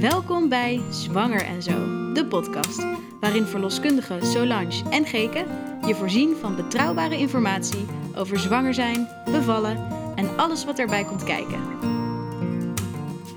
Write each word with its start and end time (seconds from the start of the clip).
Welkom 0.00 0.48
bij 0.48 0.80
Zwanger 0.90 1.44
en 1.44 1.62
Zo, 1.62 2.12
de 2.12 2.26
podcast, 2.28 2.86
waarin 3.20 3.44
verloskundigen 3.44 4.26
Solange 4.26 4.82
en 4.90 5.06
Geke 5.06 5.44
je 5.86 5.94
voorzien 5.94 6.36
van 6.40 6.56
betrouwbare 6.56 7.18
informatie 7.18 7.86
over 8.16 8.38
zwanger 8.38 8.74
zijn, 8.74 9.08
bevallen 9.24 9.86
en 10.14 10.36
alles 10.36 10.64
wat 10.64 10.78
erbij 10.78 11.04
komt 11.04 11.24
kijken. 11.24 11.60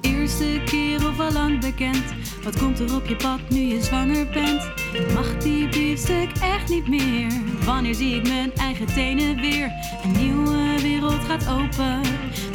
Eerste 0.02 0.62
keer 0.66 1.08
of 1.08 1.20
al 1.20 1.32
lang 1.32 1.60
bekend, 1.60 2.04
wat 2.44 2.60
komt 2.60 2.80
er 2.80 2.96
op 2.96 3.06
je 3.06 3.16
pad 3.16 3.40
nu 3.50 3.60
je 3.60 3.82
zwanger 3.82 4.28
bent? 4.30 4.72
Mag 5.14 5.38
die 5.38 5.70
biefstuk 5.70 6.30
echt 6.42 6.70
niet 6.70 6.88
meer? 6.88 7.32
Wanneer 7.66 7.96
zie 7.96 8.16
ik 8.16 8.28
mijn 8.28 8.54
eigen 8.54 8.86
tenen 8.86 9.42
weer? 9.42 9.72
Een 10.04 10.12
nieuwe 10.12 10.82
wereld 10.82 11.24
gaat 11.26 11.50
open, 11.50 12.02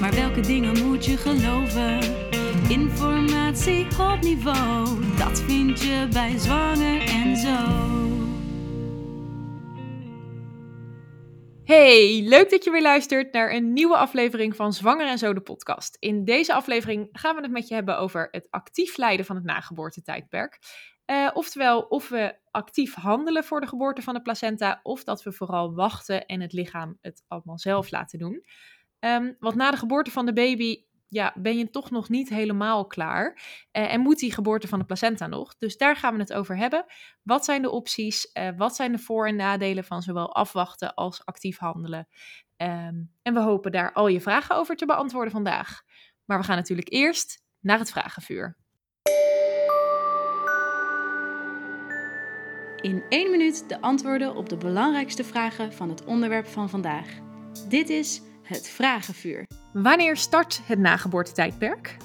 maar 0.01 0.15
welke 0.15 0.41
dingen 0.41 0.87
moet 0.87 1.05
je 1.05 1.17
geloven? 1.17 2.24
Informatie 2.69 3.85
op 3.85 4.21
niveau, 4.21 5.17
dat 5.17 5.41
vind 5.41 5.81
je 5.81 6.09
bij 6.13 6.39
Zwanger 6.39 7.01
en 7.01 7.37
Zo. 7.37 7.57
Hey, 11.65 12.23
leuk 12.29 12.51
dat 12.51 12.65
je 12.65 12.71
weer 12.71 12.83
luistert 12.83 13.33
naar 13.33 13.53
een 13.53 13.73
nieuwe 13.73 13.97
aflevering 13.97 14.57
van 14.57 14.73
Zwanger 14.73 15.07
en 15.07 15.19
Zo 15.19 15.35
de 15.35 15.41
podcast. 15.41 15.97
In 16.01 16.25
deze 16.25 16.55
aflevering 16.55 17.09
gaan 17.13 17.37
we 17.37 17.43
het 17.43 17.51
met 17.51 17.69
je 17.69 17.75
hebben 17.75 17.99
over 17.99 18.29
het 18.31 18.47
actief 18.51 18.97
leiden 18.97 19.27
van 19.27 19.37
het 19.37 19.45
nageboortetijdperk. 19.45 20.59
Uh, 21.07 21.31
oftewel, 21.33 21.81
of 21.81 22.09
we 22.09 22.37
actief 22.51 22.95
handelen 22.95 23.45
voor 23.45 23.61
de 23.61 23.67
geboorte 23.67 24.03
van 24.03 24.15
de 24.15 24.23
placenta, 24.23 24.81
of 24.83 25.05
dat 25.05 25.23
we 25.23 25.33
vooral 25.33 25.75
wachten 25.75 26.27
en 26.27 26.41
het 26.41 26.53
lichaam 26.53 26.99
het 27.01 27.25
allemaal 27.29 27.59
zelf 27.59 27.91
laten 27.91 28.19
doen. 28.19 28.45
Um, 29.01 29.37
want 29.39 29.55
na 29.55 29.71
de 29.71 29.77
geboorte 29.77 30.11
van 30.11 30.27
de 30.27 30.33
baby 30.33 30.83
ja, 31.15 31.33
ben 31.37 31.59
je 31.59 31.71
toch 31.71 31.91
nog 31.91 32.09
niet 32.09 32.29
helemaal 32.29 32.87
klaar. 32.87 33.33
Uh, 33.73 33.93
en 33.93 34.01
moet 34.01 34.19
die 34.19 34.33
geboorte 34.33 34.69
van 34.69 34.79
de 34.79 34.85
placenta 34.85 35.27
nog? 35.27 35.57
Dus 35.59 35.77
daar 35.77 35.97
gaan 35.97 36.15
we 36.15 36.21
het 36.21 36.33
over 36.33 36.57
hebben. 36.57 36.85
Wat 37.23 37.45
zijn 37.45 37.63
de 37.63 37.71
opties? 37.71 38.31
Uh, 38.33 38.49
wat 38.57 38.77
zijn 38.77 38.93
de 38.93 38.99
voor- 38.99 39.27
en 39.27 39.37
nadelen 39.37 39.85
van 39.85 40.03
zowel 40.03 40.35
afwachten 40.35 40.95
als 40.95 41.25
actief 41.25 41.59
handelen? 41.59 42.09
Um, 42.57 43.13
en 43.23 43.35
we 43.35 43.41
hopen 43.41 43.73
daar 43.73 43.93
al 43.93 44.09
je 44.09 44.21
vragen 44.21 44.57
over 44.57 44.77
te 44.77 44.87
beantwoorden 44.87 45.33
vandaag. 45.33 45.83
Maar 46.25 46.39
we 46.39 46.45
gaan 46.45 46.57
natuurlijk 46.57 46.93
eerst 46.93 47.43
naar 47.61 47.79
het 47.79 47.91
vragenvuur. 47.91 48.57
In 52.81 53.05
één 53.09 53.31
minuut 53.31 53.69
de 53.69 53.81
antwoorden 53.81 54.37
op 54.37 54.49
de 54.49 54.57
belangrijkste 54.57 55.25
vragen 55.25 55.73
van 55.73 55.89
het 55.89 56.05
onderwerp 56.05 56.47
van 56.47 56.71
vandaag. 56.71 57.19
Dit 57.69 57.89
is 57.89 58.23
het 58.43 58.69
vragenvuur. 58.69 59.47
Wanneer 59.75 60.17
start 60.17 60.61
het 60.65 60.79
nageboortetijdperk? 60.79 61.97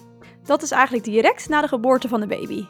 Dat 0.43 0.61
is 0.61 0.71
eigenlijk 0.71 1.03
direct 1.03 1.49
na 1.49 1.61
de 1.61 1.67
geboorte 1.67 2.07
van 2.07 2.19
de 2.19 2.27
baby. 2.27 2.65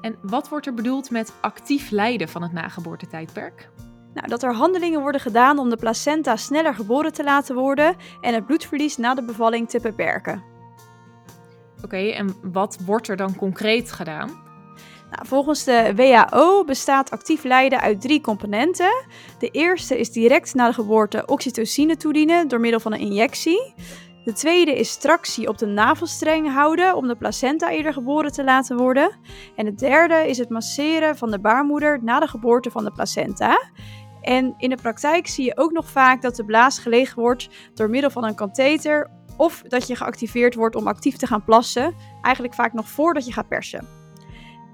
En 0.00 0.18
wat 0.22 0.48
wordt 0.48 0.66
er 0.66 0.74
bedoeld 0.74 1.10
met 1.10 1.32
actief 1.40 1.90
lijden 1.90 2.28
van 2.28 2.42
het 2.42 2.52
nageboortetijdperk? 2.52 3.70
Nou, 4.14 4.28
dat 4.28 4.42
er 4.42 4.54
handelingen 4.54 5.00
worden 5.00 5.20
gedaan 5.20 5.58
om 5.58 5.70
de 5.70 5.76
placenta 5.76 6.36
sneller 6.36 6.74
geboren 6.74 7.12
te 7.12 7.24
laten 7.24 7.54
worden 7.54 7.96
en 8.20 8.34
het 8.34 8.46
bloedverlies 8.46 8.96
na 8.96 9.14
de 9.14 9.24
bevalling 9.24 9.68
te 9.68 9.80
beperken. 9.80 10.42
Oké, 11.76 11.84
okay, 11.84 12.12
en 12.12 12.34
wat 12.42 12.78
wordt 12.84 13.08
er 13.08 13.16
dan 13.16 13.36
concreet 13.36 13.92
gedaan? 13.92 14.30
Nou, 15.12 15.26
volgens 15.26 15.64
de 15.64 15.92
WHO 15.96 16.64
bestaat 16.64 17.10
actief 17.10 17.44
lijden 17.44 17.80
uit 17.80 18.00
drie 18.00 18.20
componenten. 18.20 19.04
De 19.38 19.48
eerste 19.48 19.98
is 19.98 20.10
direct 20.10 20.54
na 20.54 20.66
de 20.66 20.72
geboorte 20.72 21.26
oxytocine 21.26 21.96
toedienen 21.96 22.48
door 22.48 22.60
middel 22.60 22.80
van 22.80 22.92
een 22.92 23.00
injectie. 23.00 23.74
De 24.24 24.32
tweede 24.32 24.78
is 24.78 24.96
tractie 24.96 25.48
op 25.48 25.58
de 25.58 25.66
navelstreng 25.66 26.52
houden 26.52 26.96
om 26.96 27.08
de 27.08 27.16
placenta 27.16 27.70
eerder 27.70 27.92
geboren 27.92 28.32
te 28.32 28.44
laten 28.44 28.76
worden. 28.76 29.18
En 29.56 29.66
het 29.66 29.78
derde 29.78 30.28
is 30.28 30.38
het 30.38 30.48
masseren 30.48 31.16
van 31.16 31.30
de 31.30 31.40
baarmoeder 31.40 31.98
na 32.02 32.20
de 32.20 32.26
geboorte 32.26 32.70
van 32.70 32.84
de 32.84 32.92
placenta. 32.92 33.62
En 34.20 34.54
in 34.58 34.70
de 34.70 34.78
praktijk 34.82 35.26
zie 35.26 35.44
je 35.44 35.56
ook 35.56 35.72
nog 35.72 35.90
vaak 35.90 36.22
dat 36.22 36.36
de 36.36 36.44
blaas 36.44 36.78
gelegen 36.78 37.20
wordt 37.20 37.48
door 37.74 37.90
middel 37.90 38.10
van 38.10 38.24
een 38.24 38.34
katheter 38.34 39.10
of 39.36 39.62
dat 39.62 39.86
je 39.86 39.96
geactiveerd 39.96 40.54
wordt 40.54 40.76
om 40.76 40.86
actief 40.86 41.16
te 41.16 41.26
gaan 41.26 41.44
plassen, 41.44 41.94
eigenlijk 42.22 42.54
vaak 42.54 42.72
nog 42.72 42.88
voordat 42.88 43.26
je 43.26 43.32
gaat 43.32 43.48
persen. 43.48 44.01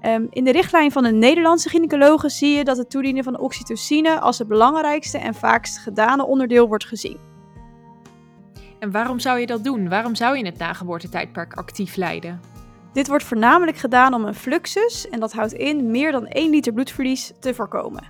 Um, 0.01 0.27
in 0.29 0.43
de 0.43 0.51
richtlijn 0.51 0.91
van 0.91 1.03
de 1.03 1.11
Nederlandse 1.11 1.69
gynaecologen 1.69 2.29
zie 2.29 2.55
je 2.55 2.63
dat 2.63 2.77
het 2.77 2.89
toedienen 2.89 3.23
van 3.23 3.39
oxytocine 3.39 4.19
als 4.19 4.37
het 4.37 4.47
belangrijkste 4.47 5.17
en 5.17 5.33
vaakst 5.33 5.77
gedane 5.77 6.25
onderdeel 6.25 6.67
wordt 6.67 6.85
gezien. 6.85 7.17
En 8.79 8.91
waarom 8.91 9.19
zou 9.19 9.39
je 9.39 9.45
dat 9.45 9.63
doen? 9.63 9.89
Waarom 9.89 10.15
zou 10.15 10.37
je 10.37 10.45
het 10.45 10.57
nageboortetijdperk 10.57 11.53
actief 11.53 11.95
leiden? 11.95 12.39
Dit 12.93 13.07
wordt 13.07 13.23
voornamelijk 13.23 13.77
gedaan 13.77 14.13
om 14.13 14.25
een 14.25 14.35
fluxus, 14.35 15.09
en 15.09 15.19
dat 15.19 15.33
houdt 15.33 15.53
in 15.53 15.91
meer 15.91 16.11
dan 16.11 16.27
1 16.27 16.49
liter 16.49 16.73
bloedverlies, 16.73 17.33
te 17.39 17.53
voorkomen. 17.53 18.03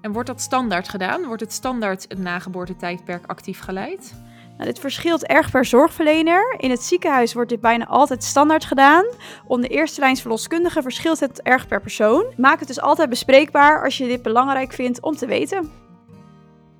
En 0.00 0.12
wordt 0.12 0.28
dat 0.28 0.40
standaard 0.40 0.88
gedaan? 0.88 1.24
Wordt 1.24 1.42
het 1.42 1.52
standaard 1.52 2.04
het 2.08 2.18
nageboortetijdperk 2.18 3.26
actief 3.26 3.60
geleid? 3.60 4.14
Nou, 4.58 4.70
dit 4.70 4.80
verschilt 4.80 5.26
erg 5.26 5.50
per 5.50 5.64
zorgverlener. 5.64 6.54
In 6.58 6.70
het 6.70 6.82
ziekenhuis 6.82 7.34
wordt 7.34 7.50
dit 7.50 7.60
bijna 7.60 7.86
altijd 7.86 8.24
standaard 8.24 8.64
gedaan. 8.64 9.04
Om 9.46 9.60
de 9.60 9.68
eerste 9.68 10.00
lijns 10.00 10.20
verloskundige 10.20 10.82
verschilt 10.82 11.20
het 11.20 11.42
erg 11.42 11.66
per 11.66 11.80
persoon. 11.80 12.32
Maak 12.36 12.58
het 12.58 12.68
dus 12.68 12.80
altijd 12.80 13.08
bespreekbaar 13.08 13.84
als 13.84 13.98
je 13.98 14.06
dit 14.06 14.22
belangrijk 14.22 14.72
vindt 14.72 15.02
om 15.02 15.16
te 15.16 15.26
weten. 15.26 15.58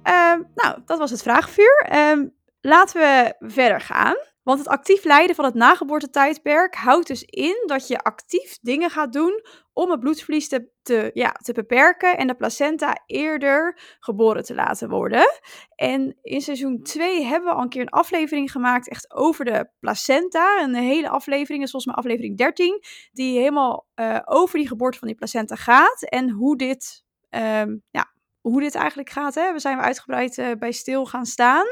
Uh, 0.04 0.34
nou, 0.54 0.78
dat 0.84 0.98
was 0.98 1.10
het 1.10 1.22
vraagvuur. 1.22 1.88
Uh, 1.92 2.26
laten 2.60 3.00
we 3.00 3.34
verder 3.38 3.80
gaan. 3.80 4.16
Want 4.48 4.60
het 4.60 4.68
actief 4.68 5.04
leiden 5.04 5.36
van 5.36 5.44
het 5.44 5.54
nageboortetijdperk 5.54 6.74
houdt 6.74 7.06
dus 7.06 7.22
in 7.22 7.62
dat 7.66 7.88
je 7.88 7.98
actief 7.98 8.58
dingen 8.60 8.90
gaat 8.90 9.12
doen 9.12 9.42
om 9.72 9.90
het 9.90 10.00
bloedverlies 10.00 10.48
te, 10.48 10.68
te, 10.82 11.10
ja, 11.14 11.32
te 11.32 11.52
beperken 11.52 12.16
en 12.16 12.26
de 12.26 12.34
placenta 12.34 13.02
eerder 13.06 13.80
geboren 14.00 14.44
te 14.44 14.54
laten 14.54 14.88
worden. 14.88 15.40
En 15.74 16.18
in 16.22 16.40
seizoen 16.40 16.82
2 16.82 17.24
hebben 17.24 17.48
we 17.48 17.54
al 17.54 17.62
een 17.62 17.68
keer 17.68 17.82
een 17.82 17.88
aflevering 17.88 18.52
gemaakt 18.52 18.88
echt 18.88 19.14
over 19.14 19.44
de 19.44 19.70
placenta. 19.80 20.62
Een 20.62 20.74
hele 20.74 21.08
aflevering, 21.08 21.62
is 21.62 21.70
volgens 21.70 21.94
mij 21.94 22.04
aflevering 22.04 22.36
13, 22.36 22.82
die 23.12 23.38
helemaal 23.38 23.86
uh, 23.94 24.18
over 24.24 24.58
die 24.58 24.68
geboorte 24.68 24.98
van 24.98 25.08
die 25.08 25.16
placenta 25.16 25.54
gaat 25.54 26.02
en 26.02 26.30
hoe 26.30 26.56
dit 26.56 27.04
um, 27.30 27.82
ja, 27.90 28.12
hoe 28.48 28.60
dit 28.60 28.74
eigenlijk 28.74 29.10
gaat. 29.10 29.34
Hè? 29.34 29.52
We 29.52 29.58
zijn 29.58 29.78
uitgebreid 29.78 30.38
uh, 30.38 30.46
bij 30.58 30.72
stil 30.72 31.06
gaan 31.06 31.26
staan. 31.26 31.66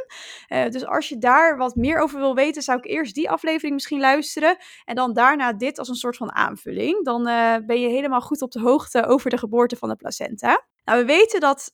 Uh, 0.49 0.69
dus 0.69 0.87
als 0.87 1.09
je 1.09 1.19
daar 1.19 1.57
wat 1.57 1.77
meer 1.77 1.99
over 1.99 2.19
wil 2.19 2.35
weten, 2.35 2.63
zou 2.63 2.79
ik 2.79 2.87
eerst 2.87 3.15
die 3.15 3.31
aflevering 3.31 3.75
misschien 3.75 4.01
luisteren. 4.01 4.57
En 4.85 4.95
dan 4.95 5.13
daarna 5.13 5.53
dit 5.53 5.79
als 5.79 5.89
een 5.89 5.95
soort 5.95 6.17
van 6.17 6.33
aanvulling. 6.33 7.05
Dan 7.05 7.29
uh, 7.29 7.57
ben 7.67 7.81
je 7.81 7.89
helemaal 7.89 8.21
goed 8.21 8.43
op 8.43 8.51
de 8.51 8.61
hoogte 8.61 9.07
over 9.07 9.31
de 9.31 9.39
geboorte 9.39 9.77
van 9.77 9.89
de 9.89 9.97
placenta. 9.97 10.65
Nou, 10.87 10.99
we 11.01 11.05
weten 11.05 11.41
dat 11.41 11.71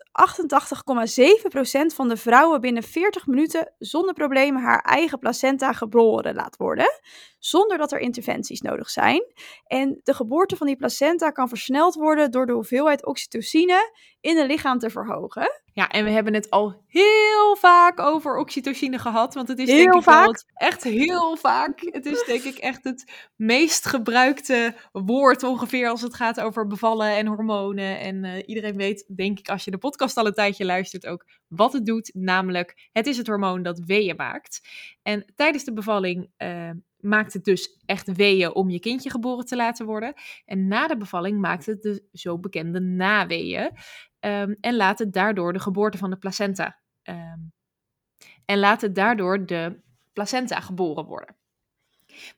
88,7% 1.91 1.95
van 1.95 2.09
de 2.09 2.17
vrouwen 2.17 2.61
binnen 2.61 2.83
40 2.83 3.27
minuten 3.27 3.73
zonder 3.78 4.15
problemen 4.15 4.62
haar 4.62 4.81
eigen 4.81 5.19
placenta 5.19 5.73
geboren 5.73 6.34
laat 6.34 6.56
worden, 6.56 7.00
zonder 7.39 7.78
dat 7.78 7.93
er 7.93 7.99
interventies 7.99 8.61
nodig 8.61 8.91
zijn. 8.91 9.23
En 9.67 10.00
de 10.03 10.15
geboorte 10.15 10.56
van 10.56 10.67
die 10.67 10.77
placenta 10.77 11.31
kan 11.31 11.49
versneld 11.49 11.95
worden 11.95 12.31
door 12.31 12.47
de 12.47 12.53
hoeveelheid 12.53 13.06
oxytocine 13.06 13.93
in 14.21 14.37
het 14.37 14.47
lichaam 14.47 14.78
te 14.78 14.91
verhogen. 14.91 15.61
Ja, 15.75 15.89
en 15.89 16.05
we 16.05 16.11
hebben 16.11 16.34
het 16.34 16.50
al 16.50 16.83
heel 16.87 17.56
vaak 17.56 18.00
over 18.00 18.37
oxytocine 18.37 18.99
gehad, 18.99 19.34
want 19.34 19.49
het 19.49 19.59
is 19.59 19.69
heel 19.69 19.77
denk 19.77 19.94
ik 19.94 20.03
vaak. 20.03 20.27
het, 20.27 20.44
echt 20.55 20.84
heel 20.84 21.37
vaak. 21.37 21.81
Het 21.81 22.06
is 22.06 22.25
denk 22.25 22.43
ik 22.43 22.56
echt 22.56 22.84
het 22.84 23.12
meest 23.37 23.87
gebruikte 23.87 24.75
woord 24.93 25.43
ongeveer 25.43 25.89
als 25.89 26.00
het 26.00 26.15
gaat 26.15 26.41
over 26.41 26.67
bevallen 26.67 27.17
en 27.17 27.27
hormonen. 27.27 28.00
En 28.00 28.25
uh, 28.25 28.33
iedereen 28.47 28.77
weet, 28.77 29.01
denk 29.14 29.38
ik, 29.38 29.48
als 29.48 29.64
je 29.64 29.70
de 29.70 29.78
podcast 29.78 30.16
al 30.16 30.26
een 30.26 30.32
tijdje 30.32 30.64
luistert 30.64 31.06
ook, 31.06 31.26
wat 31.48 31.72
het 31.72 31.86
doet. 31.86 32.10
Namelijk, 32.14 32.88
het 32.92 33.06
is 33.06 33.16
het 33.16 33.26
hormoon 33.26 33.62
dat 33.62 33.78
weeën 33.78 34.16
maakt. 34.16 34.68
En 35.02 35.32
tijdens 35.34 35.64
de 35.64 35.72
bevalling 35.72 36.30
uh, 36.38 36.70
maakt 36.96 37.32
het 37.32 37.44
dus 37.44 37.78
echt 37.84 38.16
weeën 38.16 38.54
om 38.54 38.70
je 38.70 38.81
kindje 38.81 39.10
geboren 39.10 39.44
te 39.44 39.56
laten 39.56 39.87
worden. 39.87 40.14
En 40.44 40.69
na 40.69 40.87
de 40.87 40.96
bevalling 40.96 41.40
maakt 41.40 41.66
het 41.66 41.82
de 41.82 42.08
zo 42.12 42.38
bekende 42.38 42.81
naweeën. 42.81 43.70
Um, 44.20 44.56
en 44.60 44.76
laat 44.76 44.99
het 44.99 45.12
daardoor 45.12 45.52
de 45.52 45.60
geboorte 45.60 45.98
van 45.98 46.10
de 46.10 46.16
placenta. 46.16 46.81
Um, 47.02 47.52
en 48.44 48.58
laat 48.58 48.81
het 48.81 48.94
daardoor 48.94 49.46
de 49.46 49.81
placenta 50.12 50.60
geboren 50.60 51.05
worden. 51.05 51.37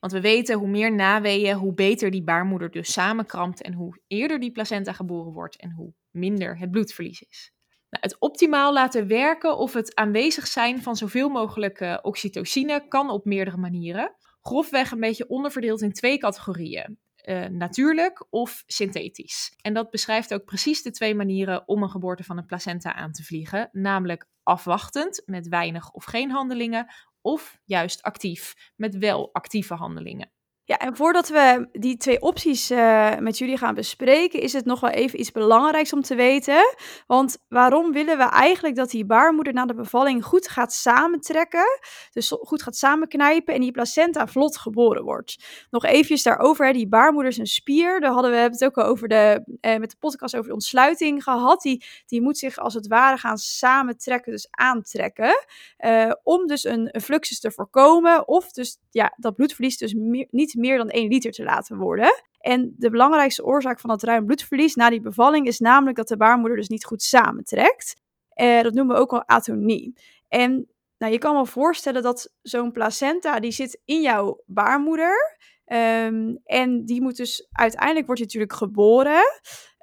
Want 0.01 0.13
we 0.13 0.21
weten, 0.21 0.59
hoe 0.59 0.69
meer 0.69 0.95
naweeën, 0.95 1.57
hoe 1.57 1.75
beter 1.75 2.11
die 2.11 2.23
baarmoeder 2.23 2.71
dus 2.71 2.93
samenkrampt 2.93 3.63
en 3.63 3.73
hoe 3.73 4.01
eerder 4.07 4.41
die 4.41 4.53
placenta 4.53 4.93
geboren 4.93 5.33
wordt 5.33 5.57
en 5.57 5.71
hoe 5.71 5.93
minder 6.15 6.59
het 6.59 6.71
bloedverlies 6.71 7.23
is. 7.23 7.53
Nou, 7.91 8.07
het 8.07 8.19
optimaal 8.19 8.73
laten 8.73 9.07
werken 9.07 9.57
of 9.57 9.73
het 9.73 9.95
aanwezig 9.95 10.47
zijn 10.47 10.83
van 10.83 10.97
zoveel 10.97 11.29
mogelijk 11.29 11.81
uh, 11.81 11.99
oxytocine 12.03 12.89
kan 12.89 13.11
op 13.11 13.25
meerdere 13.25 13.57
manieren. 13.57 14.15
Grofweg 14.41 14.91
een 14.91 15.01
beetje 15.01 15.29
onderverdeeld 15.29 15.83
in 15.83 15.93
twee 15.93 16.19
categorieën. 16.19 16.99
Uh, 17.25 17.47
natuurlijk 17.47 18.27
of 18.31 18.63
synthetisch. 18.67 19.55
En 19.61 19.75
dat 19.75 19.91
beschrijft 19.91 20.35
ook 20.35 20.45
precies 20.45 20.83
de 20.83 20.91
twee 20.91 21.15
manieren 21.15 21.69
om 21.69 21.83
een 21.83 21.91
geboorte 21.91 22.25
van 22.25 22.39
een 22.39 22.47
placenta 22.47 22.95
aan 22.95 23.13
te 23.13 23.25
vliegen, 23.25 23.69
namelijk 23.73 24.27
afwachtend 24.43 25.23
met 25.27 25.49
weinig 25.49 25.91
of 25.91 26.05
geen 26.05 26.31
handelingen, 26.31 26.87
of 27.21 27.61
juist 27.65 28.03
actief 28.03 28.73
met 28.77 28.99
wel 28.99 29.33
actieve 29.33 29.75
handelingen. 29.75 30.34
Ja, 30.67 30.79
en 30.79 30.97
voordat 30.97 31.29
we 31.29 31.69
die 31.73 31.97
twee 31.97 32.21
opties 32.21 32.71
uh, 32.71 33.17
met 33.19 33.39
jullie 33.39 33.57
gaan 33.57 33.75
bespreken, 33.75 34.41
is 34.41 34.53
het 34.53 34.65
nog 34.65 34.81
wel 34.81 34.91
even 34.91 35.21
iets 35.21 35.33
belangrijks 35.33 35.93
om 35.93 36.03
te 36.03 36.15
weten. 36.15 36.75
Want 37.07 37.39
waarom 37.49 37.93
willen 37.93 38.19
we 38.19 38.25
eigenlijk 38.25 38.77
dat 38.77 38.91
die 38.91 39.07
baarmoeder 39.07 39.53
na 39.53 39.67
de 39.67 39.75
bevalling 39.75 40.25
goed 40.25 40.49
gaat 40.49 40.73
samentrekken? 40.73 41.65
Dus 42.13 42.33
goed 42.41 42.63
gaat 42.63 42.77
samenknijpen 42.77 43.55
en 43.55 43.61
die 43.61 43.71
placenta 43.71 44.27
vlot 44.27 44.57
geboren 44.57 45.05
wordt. 45.05 45.37
Nog 45.71 45.85
eventjes 45.85 46.23
daarover, 46.23 46.67
hè, 46.67 46.73
die 46.73 46.89
baarmoeder 46.89 47.31
is 47.33 47.39
een 47.39 47.47
spier. 47.47 48.01
Daar 48.01 48.13
hadden 48.13 48.31
we 48.31 48.37
het 48.37 48.65
ook 48.65 48.79
al 48.79 48.85
over 48.85 49.09
de, 49.09 49.45
eh, 49.61 49.77
met 49.77 49.91
de 49.91 49.97
podcast 49.99 50.37
over 50.37 50.49
de 50.49 50.55
ontsluiting 50.55 51.23
gehad. 51.23 51.63
Die, 51.63 51.85
die 52.07 52.23
moet 52.23 52.39
zich 52.39 52.59
als 52.59 52.75
het 52.75 52.87
ware 52.87 53.17
gaan 53.17 53.39
samentrekken, 53.39 54.33
dus 54.33 54.47
aantrekken. 54.51 55.45
Uh, 55.79 56.13
om 56.23 56.47
dus 56.47 56.65
een, 56.65 56.89
een 56.91 57.01
fluxus 57.01 57.41
te 57.41 57.51
voorkomen 57.51 58.29
of 58.29 58.53
dus 58.53 58.79
ja, 58.91 59.15
dat 59.17 59.35
bloedverlies 59.35 59.79
dus 59.79 59.95
meer, 59.95 60.27
niet 60.31 60.54
meer 60.55 60.77
dan 60.77 60.89
1 60.89 61.09
liter 61.09 61.31
te 61.31 61.45
laten 61.45 61.77
worden. 61.77 62.23
En 62.39 62.75
de 62.77 62.91
belangrijkste 62.91 63.45
oorzaak 63.45 63.81
van 63.81 63.91
dat 63.91 64.03
ruim 64.03 64.27
bloedverlies 64.27 64.75
na 64.75 64.91
die 64.91 65.01
bevalling 65.01 65.47
is 65.47 65.59
namelijk 65.59 65.97
dat 65.97 66.09
de 66.09 66.17
baarmoeder 66.17 66.57
dus 66.57 66.69
niet 66.69 66.85
goed 66.85 67.03
samentrekt. 67.03 67.95
Uh, 68.41 68.63
dat 68.63 68.75
noemen 68.75 68.95
we 68.95 69.01
ook 69.01 69.13
al 69.13 69.29
atonie. 69.29 69.99
En 70.29 70.69
nou, 70.99 71.13
je 71.13 71.19
kan 71.19 71.35
wel 71.35 71.47
voorstellen 71.47 72.03
dat 72.03 72.33
zo'n 72.43 72.73
placenta, 72.73 73.41
die 73.41 73.53
zit 73.53 73.81
in 73.85 74.01
jouw 74.01 74.43
baarmoeder. 74.47 75.39
Um, 75.67 76.41
en 76.45 76.85
die 76.85 77.03
moet 77.03 77.17
dus, 77.17 77.49
uiteindelijk 77.53 78.07
wordt 78.07 78.21
je 78.21 78.27
natuurlijk 78.27 78.53
geboren. 78.53 79.23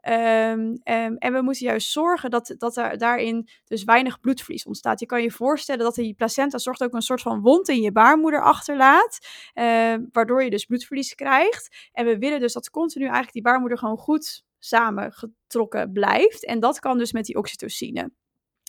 Um, 0.09 0.13
um, 0.13 1.17
en 1.17 1.33
we 1.33 1.41
moeten 1.41 1.65
juist 1.65 1.91
zorgen 1.91 2.29
dat, 2.29 2.55
dat 2.57 2.77
er 2.77 2.97
daarin 2.97 3.49
dus 3.65 3.83
weinig 3.83 4.19
bloedverlies 4.19 4.65
ontstaat. 4.65 4.99
Je 4.99 5.05
kan 5.05 5.21
je 5.21 5.31
voorstellen 5.31 5.83
dat 5.83 5.95
die 5.95 6.13
placenta 6.13 6.57
zorgt 6.57 6.83
ook 6.83 6.93
een 6.93 7.01
soort 7.01 7.21
van 7.21 7.41
wond 7.41 7.69
in 7.69 7.81
je 7.81 7.91
baarmoeder 7.91 8.43
achterlaat, 8.43 9.19
uh, 9.53 9.95
waardoor 10.11 10.43
je 10.43 10.49
dus 10.49 10.65
bloedverlies 10.65 11.15
krijgt. 11.15 11.89
En 11.91 12.05
we 12.05 12.17
willen 12.17 12.39
dus 12.39 12.53
dat 12.53 12.69
continu 12.69 13.03
eigenlijk 13.03 13.33
die 13.33 13.41
baarmoeder 13.41 13.77
gewoon 13.77 13.97
goed 13.97 14.43
samengetrokken 14.59 15.91
blijft. 15.91 16.45
En 16.45 16.59
dat 16.59 16.79
kan 16.79 16.97
dus 16.97 17.11
met 17.11 17.25
die 17.25 17.37
oxytocine 17.37 18.11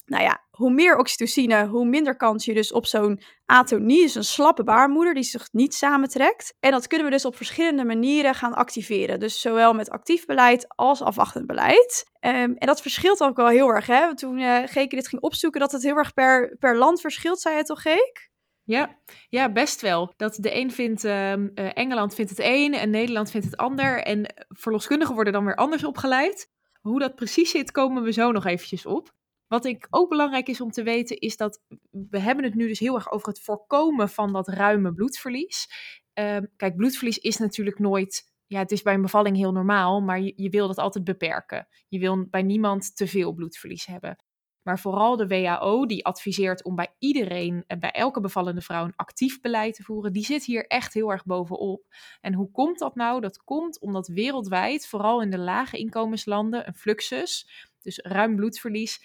nou 0.05 0.23
ja, 0.23 0.45
hoe 0.51 0.73
meer 0.73 0.97
oxytocine, 0.97 1.67
hoe 1.67 1.85
minder 1.85 2.17
kans 2.17 2.45
je 2.45 2.55
dus 2.55 2.73
op 2.73 2.87
zo'n 2.87 3.23
atonie, 3.47 4.03
dus 4.03 4.15
een 4.15 4.25
slappe 4.25 4.65
baarmoeder 4.65 5.15
die 5.15 5.23
zich 5.23 5.49
niet 5.53 5.75
samentrekt. 5.75 6.55
En 6.61 6.71
dat 6.71 6.87
kunnen 6.87 7.07
we 7.07 7.13
dus 7.13 7.25
op 7.25 7.37
verschillende 7.37 7.85
manieren 7.85 8.35
gaan 8.35 8.55
activeren. 8.55 9.21
Dus 9.21 9.41
zowel 9.41 9.75
met 9.75 9.91
actief 9.91 10.25
beleid 10.25 10.65
als 10.69 11.03
afwachtend 11.03 11.47
beleid. 11.47 12.05
Um, 12.21 12.57
en 12.57 12.67
dat 12.67 12.83
verschilt 12.83 13.21
ook 13.21 13.37
wel 13.37 13.49
heel 13.49 13.69
erg. 13.69 13.87
Hè? 13.87 14.15
Toen 14.15 14.39
uh, 14.39 14.59
Geke 14.65 14.97
dit 14.97 15.09
ging 15.09 15.23
opzoeken, 15.23 15.61
dat 15.61 15.73
het 15.73 15.83
heel 15.83 15.97
erg 15.97 16.13
per, 16.13 16.57
per 16.59 16.77
land 16.77 17.01
verschilt, 17.01 17.41
zei 17.41 17.57
je 17.57 17.63
toch, 17.63 17.83
Geek? 17.83 18.31
Ja, 18.65 18.99
ja, 19.29 19.53
best 19.53 19.81
wel. 19.81 20.13
Dat 20.17 20.35
de 20.35 20.57
een 20.57 20.71
vindt, 20.71 21.05
uh, 21.05 21.33
Engeland 21.55 22.15
vindt 22.15 22.31
het 22.31 22.41
een 22.43 22.75
en 22.75 22.91
Nederland 22.91 23.31
vindt 23.31 23.47
het 23.47 23.57
ander. 23.57 24.03
En 24.03 24.35
verloskundigen 24.49 25.15
worden 25.15 25.33
dan 25.33 25.45
weer 25.45 25.57
anders 25.57 25.85
opgeleid. 25.85 26.51
Hoe 26.81 26.99
dat 26.99 27.15
precies 27.15 27.51
zit, 27.51 27.71
komen 27.71 28.03
we 28.03 28.13
zo 28.13 28.33
nog 28.33 28.47
eventjes 28.47 28.87
op. 28.87 29.13
Wat 29.53 29.65
ik 29.65 29.87
ook 29.91 30.09
belangrijk 30.09 30.49
is 30.49 30.61
om 30.61 30.71
te 30.71 30.83
weten, 30.83 31.19
is 31.19 31.37
dat 31.37 31.63
we 31.91 32.19
hebben 32.19 32.45
het 32.45 32.55
nu 32.55 32.69
dus 32.69 32.79
heel 32.79 32.95
erg 32.95 33.11
over 33.11 33.29
het 33.29 33.41
voorkomen 33.41 34.09
van 34.09 34.33
dat 34.33 34.49
ruime 34.49 34.95
bloedverlies. 34.95 35.69
Uh, 36.15 36.37
kijk, 36.57 36.77
bloedverlies 36.77 37.19
is 37.19 37.37
natuurlijk 37.37 37.79
nooit, 37.79 38.33
ja, 38.47 38.59
het 38.59 38.71
is 38.71 38.83
bij 38.83 38.95
een 38.95 39.03
bevalling 39.03 39.37
heel 39.37 39.53
normaal, 39.53 40.01
maar 40.01 40.21
je, 40.21 40.33
je 40.37 40.49
wil 40.49 40.67
dat 40.67 40.79
altijd 40.79 41.05
beperken. 41.05 41.69
Je 41.89 41.99
wil 41.99 42.27
bij 42.31 42.43
niemand 42.43 42.97
te 42.97 43.07
veel 43.07 43.33
bloedverlies 43.33 43.87
hebben. 43.87 44.17
Maar 44.63 44.79
vooral 44.79 45.17
de 45.17 45.27
WHO, 45.27 45.87
die 45.87 46.05
adviseert 46.05 46.65
om 46.65 46.75
bij 46.75 46.95
iedereen 46.99 47.65
en 47.67 47.81
bij 47.81 47.91
elke 47.91 48.21
bevallende 48.21 48.61
vrouw 48.61 48.85
een 48.85 48.97
actief 48.97 49.41
beleid 49.41 49.75
te 49.75 49.83
voeren, 49.83 50.13
die 50.13 50.25
zit 50.25 50.45
hier 50.45 50.67
echt 50.67 50.95
heel 50.95 51.11
erg 51.11 51.25
bovenop. 51.25 51.85
En 52.21 52.35
hoe 52.35 52.51
komt 52.51 52.79
dat 52.79 52.95
nou? 52.95 53.21
Dat 53.21 53.43
komt 53.45 53.81
omdat 53.81 54.09
wereldwijd, 54.09 54.87
vooral 54.87 55.23
in 55.23 55.31
de 55.31 55.39
lage 55.39 55.79
inkomenslanden, 55.79 56.67
een 56.67 56.75
fluxus, 56.75 57.47
dus 57.83 57.99
ruim 57.99 58.37
bloedverlies, 58.37 59.01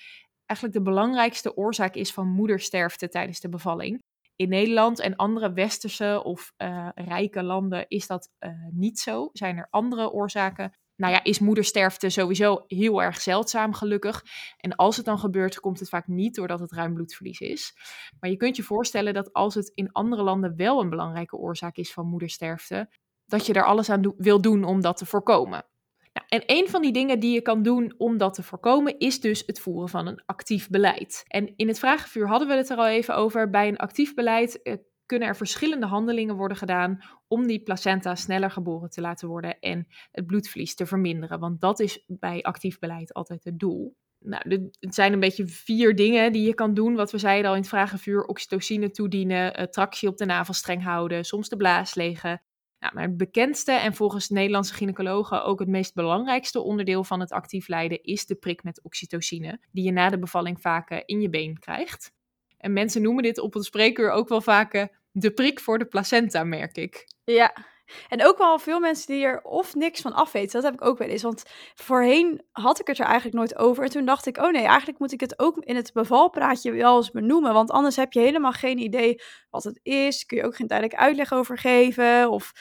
eigenlijk 0.47 0.77
de 0.77 0.91
belangrijkste 0.91 1.55
oorzaak 1.55 1.95
is 1.95 2.13
van 2.13 2.27
moedersterfte 2.27 3.09
tijdens 3.09 3.39
de 3.39 3.49
bevalling. 3.49 4.03
In 4.35 4.49
Nederland 4.49 4.99
en 4.99 5.15
andere 5.15 5.53
westerse 5.53 6.21
of 6.23 6.53
uh, 6.57 6.89
rijke 6.95 7.43
landen 7.43 7.85
is 7.87 8.07
dat 8.07 8.29
uh, 8.39 8.51
niet 8.71 8.99
zo. 8.99 9.29
Zijn 9.33 9.57
er 9.57 9.67
andere 9.69 10.11
oorzaken? 10.11 10.71
Nou 10.95 11.13
ja, 11.13 11.23
is 11.23 11.39
moedersterfte 11.39 12.09
sowieso 12.09 12.63
heel 12.67 13.01
erg 13.01 13.21
zeldzaam, 13.21 13.73
gelukkig. 13.73 14.23
En 14.57 14.75
als 14.75 14.97
het 14.97 15.05
dan 15.05 15.19
gebeurt, 15.19 15.59
komt 15.59 15.79
het 15.79 15.89
vaak 15.89 16.07
niet 16.07 16.35
doordat 16.35 16.59
het 16.59 16.71
ruim 16.71 16.93
bloedverlies 16.93 17.39
is. 17.39 17.73
Maar 18.19 18.29
je 18.29 18.37
kunt 18.37 18.55
je 18.55 18.63
voorstellen 18.63 19.13
dat 19.13 19.33
als 19.33 19.55
het 19.55 19.71
in 19.75 19.91
andere 19.91 20.23
landen 20.23 20.55
wel 20.55 20.81
een 20.81 20.89
belangrijke 20.89 21.37
oorzaak 21.37 21.75
is 21.75 21.93
van 21.93 22.07
moedersterfte, 22.07 22.89
dat 23.25 23.45
je 23.45 23.53
er 23.53 23.65
alles 23.65 23.89
aan 23.89 24.13
wil 24.17 24.41
doen 24.41 24.63
om 24.63 24.81
dat 24.81 24.97
te 24.97 25.05
voorkomen. 25.05 25.65
Nou, 26.17 26.29
en 26.29 26.43
een 26.45 26.69
van 26.69 26.81
die 26.81 26.91
dingen 26.91 27.19
die 27.19 27.33
je 27.33 27.41
kan 27.41 27.63
doen 27.63 27.93
om 27.97 28.17
dat 28.17 28.33
te 28.33 28.43
voorkomen, 28.43 28.99
is 28.99 29.21
dus 29.21 29.43
het 29.45 29.59
voeren 29.59 29.89
van 29.89 30.07
een 30.07 30.21
actief 30.25 30.69
beleid. 30.69 31.23
En 31.27 31.53
in 31.55 31.67
het 31.67 31.79
vragenvuur 31.79 32.27
hadden 32.27 32.47
we 32.47 32.53
het 32.53 32.69
er 32.69 32.77
al 32.77 32.87
even 32.87 33.15
over. 33.15 33.49
Bij 33.49 33.67
een 33.67 33.77
actief 33.77 34.13
beleid 34.13 34.61
eh, 34.61 34.73
kunnen 35.05 35.27
er 35.27 35.35
verschillende 35.35 35.85
handelingen 35.85 36.35
worden 36.35 36.57
gedaan 36.57 36.99
om 37.27 37.47
die 37.47 37.63
placenta 37.63 38.15
sneller 38.15 38.51
geboren 38.51 38.89
te 38.89 39.01
laten 39.01 39.27
worden 39.27 39.59
en 39.59 39.87
het 40.11 40.25
bloedverlies 40.25 40.75
te 40.75 40.85
verminderen. 40.85 41.39
Want 41.39 41.61
dat 41.61 41.79
is 41.79 42.03
bij 42.07 42.41
actief 42.41 42.79
beleid 42.79 43.13
altijd 43.13 43.43
het 43.43 43.59
doel. 43.59 43.95
Nou, 44.19 44.69
het 44.79 44.95
zijn 44.95 45.13
een 45.13 45.19
beetje 45.19 45.47
vier 45.47 45.95
dingen 45.95 46.31
die 46.31 46.45
je 46.45 46.53
kan 46.53 46.73
doen. 46.73 46.95
Wat 46.95 47.11
we 47.11 47.17
zeiden 47.17 47.49
al 47.49 47.55
in 47.55 47.61
het 47.61 47.69
vragenvuur: 47.69 48.25
oxytocine 48.25 48.91
toedienen, 48.91 49.59
uh, 49.59 49.65
tractie 49.65 50.09
op 50.09 50.17
de 50.17 50.25
navelstreng 50.25 50.83
houden, 50.83 51.25
soms 51.25 51.49
de 51.49 51.57
blaas 51.57 51.95
legen, 51.95 52.41
nou, 52.79 52.93
maar 52.93 53.03
het 53.03 53.17
bekendste 53.17 53.71
en 53.71 53.93
volgens 53.93 54.29
Nederlandse 54.29 54.73
gynaecologen 54.73 55.43
ook 55.43 55.59
het 55.59 55.67
meest 55.67 55.93
belangrijkste 55.93 56.61
onderdeel 56.61 57.03
van 57.03 57.19
het 57.19 57.31
actief 57.31 57.67
lijden 57.67 58.03
is 58.03 58.25
de 58.25 58.35
prik 58.35 58.63
met 58.63 58.83
oxytocine, 58.83 59.59
die 59.71 59.83
je 59.83 59.91
na 59.91 60.09
de 60.09 60.19
bevalling 60.19 60.61
vaak 60.61 60.89
in 61.05 61.21
je 61.21 61.29
been 61.29 61.59
krijgt. 61.59 62.15
En 62.57 62.73
mensen 62.73 63.01
noemen 63.01 63.23
dit 63.23 63.39
op 63.39 63.53
het 63.53 63.65
spreekuur 63.65 64.11
ook 64.11 64.29
wel 64.29 64.41
vaak 64.41 64.73
eh, 64.73 64.85
de 65.11 65.31
prik 65.31 65.59
voor 65.59 65.77
de 65.77 65.85
placenta, 65.85 66.43
merk 66.43 66.77
ik. 66.77 67.07
Ja, 67.23 67.53
en 68.09 68.25
ook 68.25 68.37
wel 68.37 68.59
veel 68.59 68.79
mensen 68.79 69.13
die 69.13 69.25
er 69.25 69.41
of 69.41 69.75
niks 69.75 70.01
van 70.01 70.13
af 70.13 70.31
weten. 70.31 70.61
Dat 70.61 70.71
heb 70.71 70.81
ik 70.81 70.87
ook 70.87 70.97
wel 70.97 71.07
eens. 71.07 71.21
Want 71.21 71.43
voorheen 71.75 72.41
had 72.51 72.79
ik 72.79 72.87
het 72.87 72.99
er 72.99 73.05
eigenlijk 73.05 73.35
nooit 73.35 73.57
over. 73.57 73.83
En 73.83 73.89
toen 73.89 74.05
dacht 74.05 74.25
ik, 74.25 74.37
oh 74.37 74.51
nee, 74.51 74.65
eigenlijk 74.65 74.99
moet 74.99 75.11
ik 75.11 75.19
het 75.19 75.39
ook 75.39 75.57
in 75.57 75.75
het 75.75 75.93
bevalpraatje 75.93 76.71
wel 76.71 76.97
eens 76.97 77.11
benoemen. 77.11 77.53
Want 77.53 77.71
anders 77.71 77.95
heb 77.95 78.13
je 78.13 78.19
helemaal 78.19 78.51
geen 78.51 78.77
idee 78.77 79.21
wat 79.49 79.63
het 79.63 79.79
is. 79.83 80.25
Kun 80.25 80.37
je 80.37 80.43
ook 80.43 80.55
geen 80.55 80.67
duidelijk 80.67 80.99
uitleg 80.99 81.33
over 81.33 81.57
geven. 81.57 82.29
Of 82.29 82.51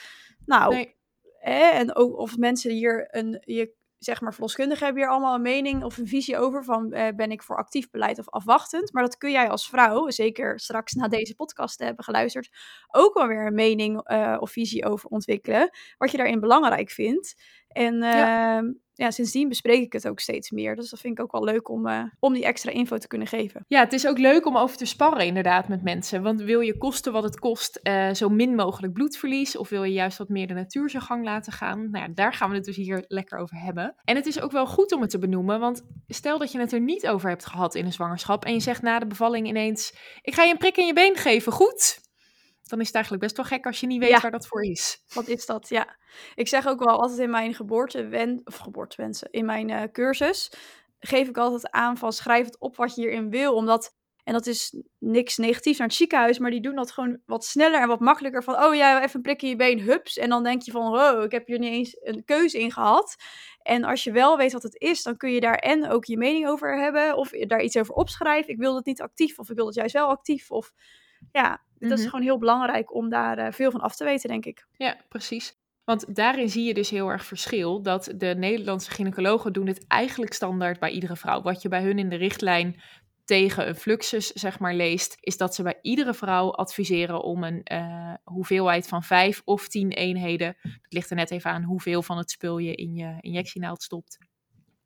nou, 0.45 0.73
nee. 0.73 0.95
en 1.41 1.95
ook 1.95 2.17
of 2.17 2.37
mensen 2.37 2.71
hier 2.71 3.07
een, 3.11 3.41
je 3.45 3.76
zeg 3.99 4.21
maar, 4.21 4.33
verloskundigen 4.33 4.85
hebben 4.85 5.03
hier 5.03 5.11
allemaal 5.11 5.35
een 5.35 5.41
mening 5.41 5.83
of 5.83 5.97
een 5.97 6.07
visie 6.07 6.37
over 6.37 6.63
van 6.63 6.91
eh, 6.91 7.15
ben 7.15 7.31
ik 7.31 7.43
voor 7.43 7.57
actief 7.57 7.89
beleid 7.89 8.19
of 8.19 8.29
afwachtend. 8.29 8.93
Maar 8.93 9.03
dat 9.03 9.17
kun 9.17 9.31
jij 9.31 9.49
als 9.49 9.69
vrouw, 9.69 10.09
zeker 10.09 10.59
straks 10.59 10.93
na 10.93 11.07
deze 11.07 11.35
podcast 11.35 11.77
te 11.77 11.83
hebben 11.83 12.03
geluisterd, 12.03 12.49
ook 12.87 13.13
wel 13.13 13.27
weer 13.27 13.47
een 13.47 13.53
mening 13.53 14.11
uh, 14.11 14.37
of 14.39 14.51
visie 14.51 14.85
over 14.85 15.09
ontwikkelen. 15.09 15.69
Wat 15.97 16.11
je 16.11 16.17
daarin 16.17 16.39
belangrijk 16.39 16.89
vindt. 16.89 17.35
En 17.67 17.97
ja. 17.97 18.61
Uh, 18.61 18.69
ja, 18.97 19.11
sindsdien 19.11 19.47
bespreek 19.47 19.81
ik 19.81 19.93
het 19.93 20.07
ook 20.07 20.19
steeds 20.19 20.51
meer. 20.51 20.75
Dus 20.75 20.89
dat 20.89 20.99
vind 20.99 21.17
ik 21.17 21.23
ook 21.23 21.31
wel 21.31 21.43
leuk 21.43 21.69
om, 21.69 21.87
uh, 21.87 22.03
om 22.19 22.33
die 22.33 22.45
extra 22.45 22.71
info 22.71 22.97
te 22.97 23.07
kunnen 23.07 23.27
geven. 23.27 23.65
Ja, 23.67 23.79
het 23.79 23.93
is 23.93 24.07
ook 24.07 24.17
leuk 24.17 24.45
om 24.45 24.57
over 24.57 24.77
te 24.77 24.85
sparren 24.85 25.25
inderdaad 25.25 25.67
met 25.67 25.83
mensen. 25.83 26.23
Want 26.23 26.41
wil 26.41 26.59
je 26.59 26.77
kosten 26.77 27.11
wat 27.11 27.23
het 27.23 27.39
kost, 27.39 27.79
uh, 27.83 28.13
zo 28.13 28.29
min 28.29 28.55
mogelijk 28.55 28.93
bloedverlies? 28.93 29.57
Of 29.57 29.69
wil 29.69 29.83
je 29.83 29.93
juist 29.93 30.17
wat 30.17 30.29
meer 30.29 30.47
de 30.47 30.53
natuur 30.53 30.89
zijn 30.89 31.03
gang 31.03 31.23
laten 31.23 31.53
gaan? 31.53 31.91
Nou 31.91 32.05
ja, 32.05 32.13
daar 32.13 32.33
gaan 32.33 32.49
we 32.49 32.55
het 32.55 32.65
dus 32.65 32.75
hier 32.75 33.05
lekker 33.07 33.37
over 33.39 33.57
hebben. 33.57 33.95
En 34.03 34.15
het 34.15 34.25
is 34.25 34.41
ook 34.41 34.51
wel 34.51 34.65
goed 34.65 34.91
om 34.91 35.01
het 35.01 35.09
te 35.09 35.19
benoemen. 35.19 35.59
Want 35.59 35.83
stel 36.07 36.37
dat 36.37 36.51
je 36.51 36.59
het 36.59 36.71
er 36.71 36.81
niet 36.81 37.07
over 37.07 37.29
hebt 37.29 37.45
gehad 37.45 37.75
in 37.75 37.85
een 37.85 37.93
zwangerschap. 37.93 38.45
En 38.45 38.53
je 38.53 38.59
zegt 38.59 38.81
na 38.81 38.99
de 38.99 39.07
bevalling 39.07 39.47
ineens, 39.47 39.95
ik 40.21 40.33
ga 40.33 40.43
je 40.43 40.51
een 40.51 40.57
prik 40.57 40.77
in 40.77 40.85
je 40.85 40.93
been 40.93 41.15
geven, 41.15 41.51
goed? 41.51 42.05
Dan 42.67 42.79
is 42.79 42.85
het 42.85 42.95
eigenlijk 42.95 43.23
best 43.23 43.37
wel 43.37 43.45
gek 43.45 43.65
als 43.65 43.79
je 43.79 43.87
niet 43.87 43.99
weet 43.99 44.09
ja. 44.09 44.19
waar 44.19 44.31
dat 44.31 44.47
voor 44.47 44.63
is. 44.63 45.03
Wat 45.13 45.27
is 45.27 45.45
dat? 45.45 45.69
Ja. 45.69 45.97
Ik 46.35 46.47
zeg 46.47 46.67
ook 46.67 46.83
wel 46.83 47.01
altijd 47.01 47.19
in 47.19 47.29
mijn 47.29 47.53
geboortewen 47.53 48.41
of 48.43 48.55
geboortewensen, 48.55 49.27
in 49.31 49.45
mijn 49.45 49.69
uh, 49.69 49.83
cursus, 49.91 50.51
geef 50.99 51.27
ik 51.27 51.37
altijd 51.37 51.71
aan 51.71 51.97
van 51.97 52.13
schrijf 52.13 52.45
het 52.45 52.59
op 52.59 52.75
wat 52.75 52.95
je 52.95 53.01
hierin 53.01 53.29
wil. 53.29 53.53
Omdat, 53.53 53.95
en 54.23 54.33
dat 54.33 54.45
is 54.45 54.81
niks 54.97 55.37
negatiefs 55.37 55.77
naar 55.77 55.87
het 55.87 55.95
ziekenhuis, 55.95 56.39
maar 56.39 56.51
die 56.51 56.61
doen 56.61 56.75
dat 56.75 56.91
gewoon 56.91 57.19
wat 57.25 57.45
sneller 57.45 57.81
en 57.81 57.87
wat 57.87 57.99
makkelijker. 57.99 58.43
Van, 58.43 58.63
oh 58.63 58.75
ja, 58.75 59.03
even 59.03 59.15
een 59.15 59.21
prik 59.21 59.41
in 59.41 59.49
je 59.49 59.55
been, 59.55 59.79
hups. 59.79 60.17
En 60.17 60.29
dan 60.29 60.43
denk 60.43 60.61
je 60.61 60.71
van, 60.71 60.99
oh, 60.99 61.23
ik 61.23 61.31
heb 61.31 61.47
hier 61.47 61.59
niet 61.59 61.71
eens 61.71 61.97
een 62.01 62.23
keuze 62.25 62.59
in 62.59 62.71
gehad. 62.71 63.15
En 63.61 63.83
als 63.83 64.03
je 64.03 64.11
wel 64.11 64.37
weet 64.37 64.53
wat 64.53 64.63
het 64.63 64.81
is, 64.81 65.03
dan 65.03 65.17
kun 65.17 65.31
je 65.31 65.39
daar 65.39 65.57
en 65.57 65.89
ook 65.89 66.05
je 66.05 66.17
mening 66.17 66.47
over 66.47 66.79
hebben. 66.79 67.17
Of 67.17 67.29
daar 67.29 67.63
iets 67.63 67.77
over 67.77 67.93
opschrijven. 67.93 68.53
Ik 68.53 68.59
wil 68.59 68.75
het 68.75 68.85
niet 68.85 69.01
actief, 69.01 69.39
of 69.39 69.49
ik 69.49 69.55
wil 69.55 69.65
het 69.65 69.75
juist 69.75 69.93
wel 69.93 70.07
actief. 70.07 70.51
Of 70.51 70.71
ja, 71.31 71.61
dat 71.79 71.91
is 71.91 71.99
mhm. 71.99 72.09
gewoon 72.09 72.25
heel 72.25 72.37
belangrijk 72.37 72.93
om 72.93 73.09
daar 73.09 73.39
uh, 73.39 73.51
veel 73.51 73.71
van 73.71 73.81
af 73.81 73.95
te 73.95 74.03
weten, 74.03 74.29
denk 74.29 74.45
ik. 74.45 74.67
Ja, 74.71 74.97
precies. 75.09 75.55
Want 75.83 76.15
daarin 76.15 76.49
zie 76.49 76.63
je 76.63 76.73
dus 76.73 76.89
heel 76.89 77.09
erg 77.09 77.25
verschil. 77.25 77.81
Dat 77.81 78.13
de 78.15 78.35
Nederlandse 78.37 78.91
gynaecologen 78.91 79.53
doen 79.53 79.67
het 79.67 79.85
eigenlijk 79.87 80.33
standaard 80.33 80.79
bij 80.79 80.89
iedere 80.89 81.15
vrouw. 81.15 81.41
Wat 81.41 81.61
je 81.61 81.69
bij 81.69 81.81
hun 81.81 81.99
in 81.99 82.09
de 82.09 82.15
richtlijn 82.15 82.81
tegen 83.25 83.67
een 83.67 83.75
fluxus 83.75 84.31
zeg 84.31 84.59
maar 84.59 84.73
leest, 84.73 85.17
is 85.19 85.37
dat 85.37 85.55
ze 85.55 85.63
bij 85.63 85.79
iedere 85.81 86.13
vrouw 86.13 86.51
adviseren 86.51 87.21
om 87.21 87.43
een 87.43 87.61
uh, 87.71 88.13
hoeveelheid 88.23 88.87
van 88.87 89.03
vijf 89.03 89.41
of 89.45 89.67
tien 89.67 89.91
eenheden, 89.91 90.57
dat 90.61 90.71
ligt 90.89 91.09
er 91.09 91.15
net 91.15 91.31
even 91.31 91.51
aan 91.51 91.63
hoeveel 91.63 92.01
van 92.01 92.17
het 92.17 92.31
spul 92.31 92.57
je 92.57 92.75
in 92.75 92.93
je 92.93 93.17
injectienaald 93.19 93.83
stopt, 93.83 94.17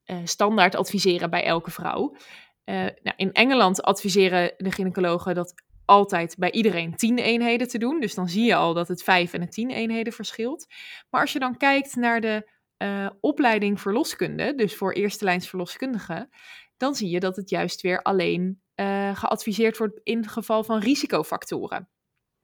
uh, 0.05 0.17
standaard 0.24 0.75
adviseren 0.75 1.29
bij 1.29 1.43
elke 1.43 1.71
vrouw. 1.71 2.15
Uh, 2.65 2.75
nou, 2.75 3.13
in 3.15 3.31
Engeland 3.31 3.81
adviseren 3.81 4.53
de 4.57 4.71
gynaecologen 4.71 5.36
dat 5.36 5.53
altijd 5.85 6.35
bij 6.38 6.51
iedereen 6.51 6.95
10 6.95 7.17
eenheden 7.17 7.67
te 7.67 7.77
doen. 7.77 8.00
Dus 8.00 8.15
dan 8.15 8.29
zie 8.29 8.45
je 8.45 8.55
al 8.55 8.73
dat 8.73 8.88
het 8.88 9.03
5 9.03 9.33
en 9.33 9.41
het 9.41 9.51
10 9.51 9.69
eenheden 9.69 10.13
verschilt. 10.13 10.67
Maar 11.09 11.21
als 11.21 11.33
je 11.33 11.39
dan 11.39 11.57
kijkt 11.57 11.95
naar 11.95 12.21
de 12.21 12.50
uh, 12.77 13.09
opleiding 13.19 13.81
verloskunde, 13.81 14.55
dus 14.55 14.75
voor 14.75 14.93
eerste 14.93 15.25
lijns 15.25 15.50
verloskundigen, 15.50 16.29
dan 16.77 16.95
zie 16.95 17.09
je 17.09 17.19
dat 17.19 17.35
het 17.35 17.50
juist 17.50 17.81
weer 17.81 18.01
alleen 18.01 18.61
uh, 18.75 19.15
geadviseerd 19.15 19.77
wordt 19.77 20.00
in 20.03 20.27
geval 20.27 20.63
van 20.63 20.79
risicofactoren. 20.79 21.89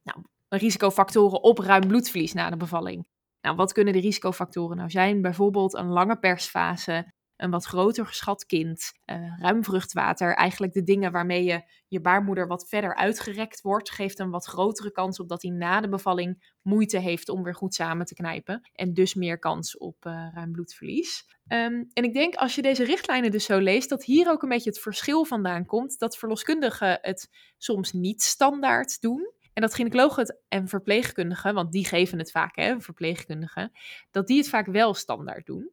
Nou, 0.03 0.25
risicofactoren 0.47 1.43
op 1.43 1.57
ruim 1.57 1.87
bloedverlies 1.87 2.33
na 2.33 2.49
de 2.49 2.57
bevalling. 2.57 3.07
Nou, 3.41 3.55
wat 3.55 3.73
kunnen 3.73 3.93
de 3.93 3.99
risicofactoren 3.99 4.77
nou 4.77 4.89
zijn? 4.89 5.21
Bijvoorbeeld 5.21 5.73
een 5.73 5.87
lange 5.87 6.19
persfase, 6.19 7.13
een 7.37 7.51
wat 7.51 7.65
groter 7.65 8.05
geschat 8.05 8.45
kind, 8.45 8.91
uh, 9.05 9.39
ruim 9.39 9.63
vruchtwater. 9.63 10.35
Eigenlijk 10.35 10.73
de 10.73 10.83
dingen 10.83 11.11
waarmee 11.11 11.43
je 11.43 11.61
je 11.87 12.01
baarmoeder 12.01 12.47
wat 12.47 12.67
verder 12.67 12.95
uitgerekt 12.95 13.61
wordt, 13.61 13.91
geeft 13.91 14.19
een 14.19 14.29
wat 14.29 14.45
grotere 14.45 14.91
kans 14.91 15.19
op 15.19 15.29
dat 15.29 15.41
hij 15.41 15.51
na 15.51 15.81
de 15.81 15.89
bevalling 15.89 16.55
moeite 16.61 16.99
heeft 16.99 17.29
om 17.29 17.43
weer 17.43 17.55
goed 17.55 17.73
samen 17.73 18.05
te 18.05 18.13
knijpen. 18.13 18.69
En 18.73 18.93
dus 18.93 19.13
meer 19.13 19.39
kans 19.39 19.77
op 19.77 20.05
uh, 20.05 20.27
ruim 20.33 20.51
bloedverlies. 20.51 21.25
Um, 21.47 21.89
en 21.93 22.03
ik 22.03 22.13
denk 22.13 22.35
als 22.35 22.55
je 22.55 22.61
deze 22.61 22.83
richtlijnen 22.83 23.31
dus 23.31 23.45
zo 23.45 23.59
leest, 23.59 23.89
dat 23.89 24.03
hier 24.03 24.29
ook 24.29 24.43
een 24.43 24.49
beetje 24.49 24.69
het 24.69 24.79
verschil 24.79 25.25
vandaan 25.25 25.65
komt. 25.65 25.99
Dat 25.99 26.17
verloskundigen 26.17 26.97
het 27.01 27.29
soms 27.57 27.91
niet 27.91 28.21
standaard 28.21 29.01
doen. 29.01 29.31
En 29.53 29.61
dat 29.61 29.73
gynaecologen 29.73 30.37
en 30.47 30.67
verpleegkundigen, 30.67 31.53
want 31.53 31.71
die 31.71 31.85
geven 31.85 32.17
het 32.17 32.31
vaak, 32.31 32.55
hè, 32.55 32.79
verpleegkundigen, 32.79 33.71
dat 34.11 34.27
die 34.27 34.37
het 34.37 34.49
vaak 34.49 34.65
wel 34.65 34.93
standaard 34.93 35.45
doen. 35.45 35.71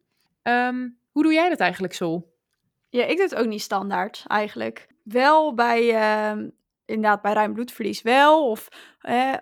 Um, 0.48 0.98
hoe 1.10 1.22
doe 1.22 1.32
jij 1.32 1.48
dat 1.48 1.60
eigenlijk, 1.60 1.94
Sol? 1.94 2.32
Ja, 2.88 3.04
ik 3.04 3.16
doe 3.16 3.26
het 3.26 3.34
ook 3.34 3.46
niet 3.46 3.62
standaard 3.62 4.24
eigenlijk. 4.26 4.88
Wel 5.02 5.54
bij, 5.54 5.82
uh, 5.82 6.48
inderdaad, 6.84 7.22
bij 7.22 7.32
ruim 7.32 7.52
bloedverlies 7.52 8.02
wel. 8.02 8.48
Of 8.50 8.68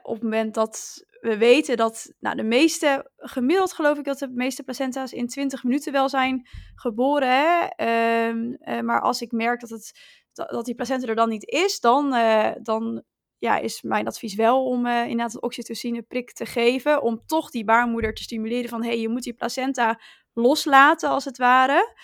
op 0.03 0.15
het 0.15 0.23
moment 0.23 0.55
dat 0.55 1.05
we 1.23 1.37
weten 1.39 1.77
dat 1.77 2.13
nou, 2.21 2.37
de 2.37 2.43
meeste, 2.43 3.11
gemiddeld 3.17 3.73
geloof 3.73 3.99
ik 3.99 4.05
dat 4.05 4.19
de 4.19 4.29
meeste 4.29 4.63
placenta's 4.63 5.13
in 5.13 5.27
20 5.27 5.65
minuten 5.65 5.93
wel 5.93 6.09
zijn 6.09 6.49
geboren. 6.75 7.29
Hè? 7.29 7.67
Uh, 7.77 8.37
uh, 8.61 8.81
maar 8.81 9.01
als 9.01 9.21
ik 9.21 9.33
merk 9.33 9.61
dat, 9.61 9.71
het, 9.71 10.01
dat, 10.33 10.65
die 10.65 10.75
placenta 10.75 11.07
er 11.07 11.15
dan 11.15 11.29
niet 11.29 11.51
is, 11.51 11.81
dan, 11.81 12.15
uh, 12.15 12.51
dan 12.63 13.03
ja, 13.39 13.59
is 13.59 13.83
mijn 13.83 14.07
advies 14.07 14.35
wel 14.35 14.65
om 14.65 14.87
uh, 14.87 15.03
inderdaad 15.03 15.35
een 15.35 15.43
oxytocine 15.43 16.03
prik 16.03 16.33
te 16.33 16.47
geven. 16.47 17.03
Om 17.03 17.23
toch 17.27 17.51
die 17.51 17.65
baarmoeder 17.65 18.15
te 18.15 18.23
stimuleren 18.23 18.69
van, 18.69 18.83
hé, 18.83 18.89
hey, 18.89 19.01
je 19.01 19.09
moet 19.09 19.23
die 19.23 19.35
placenta 19.35 20.01
loslaten 20.35 21.09
als 21.09 21.25
het 21.25 21.37
ware. 21.37 21.95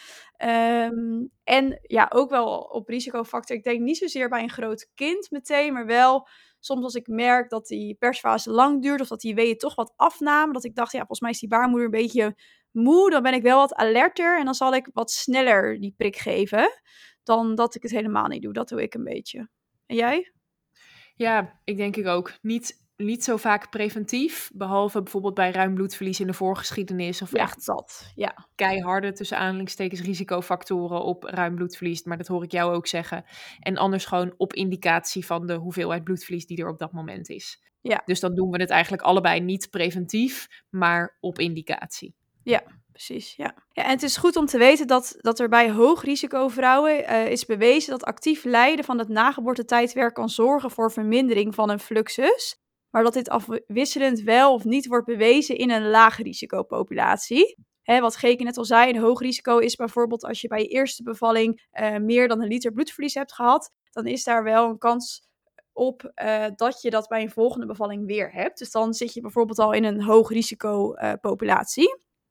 Um, 0.45 1.31
en 1.45 1.79
ja, 1.83 2.11
ook 2.15 2.31
wel 2.31 2.59
op 2.59 2.89
risicofactor. 2.89 3.57
Ik 3.57 3.65
denk 3.65 3.81
niet 3.81 3.97
zozeer 3.97 4.29
bij 4.29 4.43
een 4.43 4.51
groot 4.51 4.91
kind 4.95 5.31
meteen, 5.31 5.73
maar 5.73 5.87
wel 5.87 6.29
soms 6.61 6.85
als 6.85 6.95
ik 6.95 7.07
merk 7.07 7.51
dat 7.51 7.67
die 7.67 7.95
persfase 7.95 8.51
lang 8.51 8.83
duurt 8.83 9.01
of 9.01 9.09
dat 9.09 9.21
die 9.21 9.35
weeën 9.35 9.57
toch 9.57 9.75
wat 9.75 9.93
afnamen. 9.97 10.55
Dat 10.55 10.65
ik 10.65 10.75
dacht, 10.75 10.93
ja, 10.93 10.99
volgens 10.99 11.21
mij 11.21 11.31
is 11.31 11.39
die 11.39 11.49
baarmoeder 11.49 11.85
een 11.85 12.05
beetje 12.05 12.37
moe. 12.71 13.11
Dan 13.11 13.23
ben 13.23 13.35
ik 13.35 13.43
wel 13.43 13.59
wat 13.59 13.75
alerter 13.75 14.39
en 14.39 14.45
dan 14.45 14.55
zal 14.55 14.75
ik 14.75 14.91
wat 14.93 15.11
sneller 15.11 15.81
die 15.81 15.95
prik 15.97 16.17
geven 16.17 16.81
dan 17.23 17.55
dat 17.55 17.75
ik 17.75 17.83
het 17.83 17.91
helemaal 17.91 18.27
niet 18.27 18.43
doe. 18.43 18.53
Dat 18.53 18.69
doe 18.69 18.83
ik 18.83 18.95
een 18.95 19.05
beetje. 19.05 19.49
En 19.87 19.97
jij? 19.97 20.33
Ja, 21.15 21.61
ik 21.65 21.77
denk 21.77 21.97
ik 21.97 22.07
ook. 22.07 22.33
Niet 22.43 22.88
niet 22.99 23.25
zo 23.25 23.37
vaak 23.37 23.71
preventief, 23.71 24.51
behalve 24.55 25.03
bijvoorbeeld 25.03 25.35
bij 25.35 25.51
ruim 25.51 25.75
bloedverlies 25.75 26.21
in 26.21 26.27
de 26.27 26.33
voorgeschiedenis 26.33 27.23
of 27.23 27.33
ja, 27.33 27.43
echt 27.43 27.67
dat, 27.67 28.13
ja. 28.15 28.47
keiharde 28.55 29.13
tussen 29.13 29.39
aanhalingstekens 29.39 30.01
risicofactoren 30.01 31.03
op 31.03 31.25
ruim 31.25 31.55
bloedverlies, 31.55 32.03
maar 32.03 32.17
dat 32.17 32.27
hoor 32.27 32.43
ik 32.43 32.53
jou 32.53 32.75
ook 32.75 32.87
zeggen. 32.87 33.25
En 33.61 33.77
anders 33.77 34.05
gewoon 34.05 34.35
op 34.37 34.53
indicatie 34.53 35.27
van 35.27 35.47
de 35.47 35.55
hoeveelheid 35.55 36.05
bloedverlies 36.05 36.47
die 36.47 36.59
er 36.59 36.69
op 36.69 36.79
dat 36.79 36.93
moment 36.93 37.29
is. 37.29 37.63
Ja. 37.81 38.03
Dus 38.05 38.21
dan 38.21 38.35
doen 38.35 38.51
we 38.51 38.61
het 38.61 38.71
eigenlijk 38.71 39.03
allebei 39.03 39.41
niet 39.41 39.71
preventief, 39.71 40.49
maar 40.71 41.17
op 41.21 41.39
indicatie. 41.39 42.15
Ja, 42.43 42.63
precies. 42.93 43.37
Ja. 43.37 43.55
ja, 43.73 43.85
en 43.85 43.91
het 43.91 44.03
is 44.03 44.17
goed 44.17 44.37
om 44.37 44.47
te 44.47 44.59
weten 44.59 44.87
dat, 44.87 45.17
dat 45.21 45.39
er 45.39 45.49
bij 45.49 45.71
hoog 45.71 46.03
risico 46.03 46.49
vrouwen 46.49 47.01
uh, 47.01 47.31
is 47.31 47.47
bewezen 47.47 47.91
dat 47.91 48.05
actief 48.05 48.45
lijden 48.45 48.85
van 48.85 48.99
het 48.99 49.09
nageboortetijdwerk 49.09 50.15
kan 50.15 50.29
zorgen 50.29 50.71
voor 50.71 50.93
vermindering 50.93 51.55
van 51.55 51.71
een 51.71 51.81
fluxus 51.81 52.67
maar 52.91 53.03
dat 53.03 53.13
dit 53.13 53.29
afwisselend 53.29 54.21
wel 54.21 54.53
of 54.53 54.65
niet 54.65 54.87
wordt 54.87 55.07
bewezen 55.07 55.57
in 55.57 55.71
een 55.71 55.91
laag 55.91 56.17
risicopopulatie. 56.17 57.57
Hè, 57.83 58.01
wat 58.01 58.17
Geke 58.17 58.43
net 58.43 58.57
al 58.57 58.65
zei, 58.65 58.91
een 58.91 59.01
hoog 59.01 59.21
risico 59.21 59.59
is 59.59 59.77
bijvoorbeeld 59.77 60.25
als 60.25 60.41
je 60.41 60.49
bij 60.49 60.61
je 60.61 60.69
eerste 60.69 61.03
bevalling 61.03 61.69
uh, 61.73 61.97
meer 61.97 62.29
dan 62.29 62.43
een 62.43 62.49
liter 62.49 62.73
bloedverlies 62.73 63.15
hebt 63.15 63.33
gehad, 63.33 63.73
dan 63.91 64.07
is 64.07 64.25
daar 64.25 64.45
wel 64.45 64.69
een 64.69 64.79
kans 64.79 65.29
op 65.73 66.13
uh, 66.23 66.47
dat 66.55 66.83
je 66.83 66.91
dat 66.91 67.09
bij 67.09 67.23
een 67.23 67.31
volgende 67.31 67.67
bevalling 67.67 68.07
weer 68.07 68.33
hebt. 68.33 68.59
Dus 68.59 68.71
dan 68.71 68.95
zit 68.95 69.15
je 69.15 69.21
bijvoorbeeld 69.21 69.59
al 69.59 69.73
in 69.73 69.85
een 69.85 70.03
hoog 70.03 70.31
risico 70.31 70.95
uh. 70.95 71.13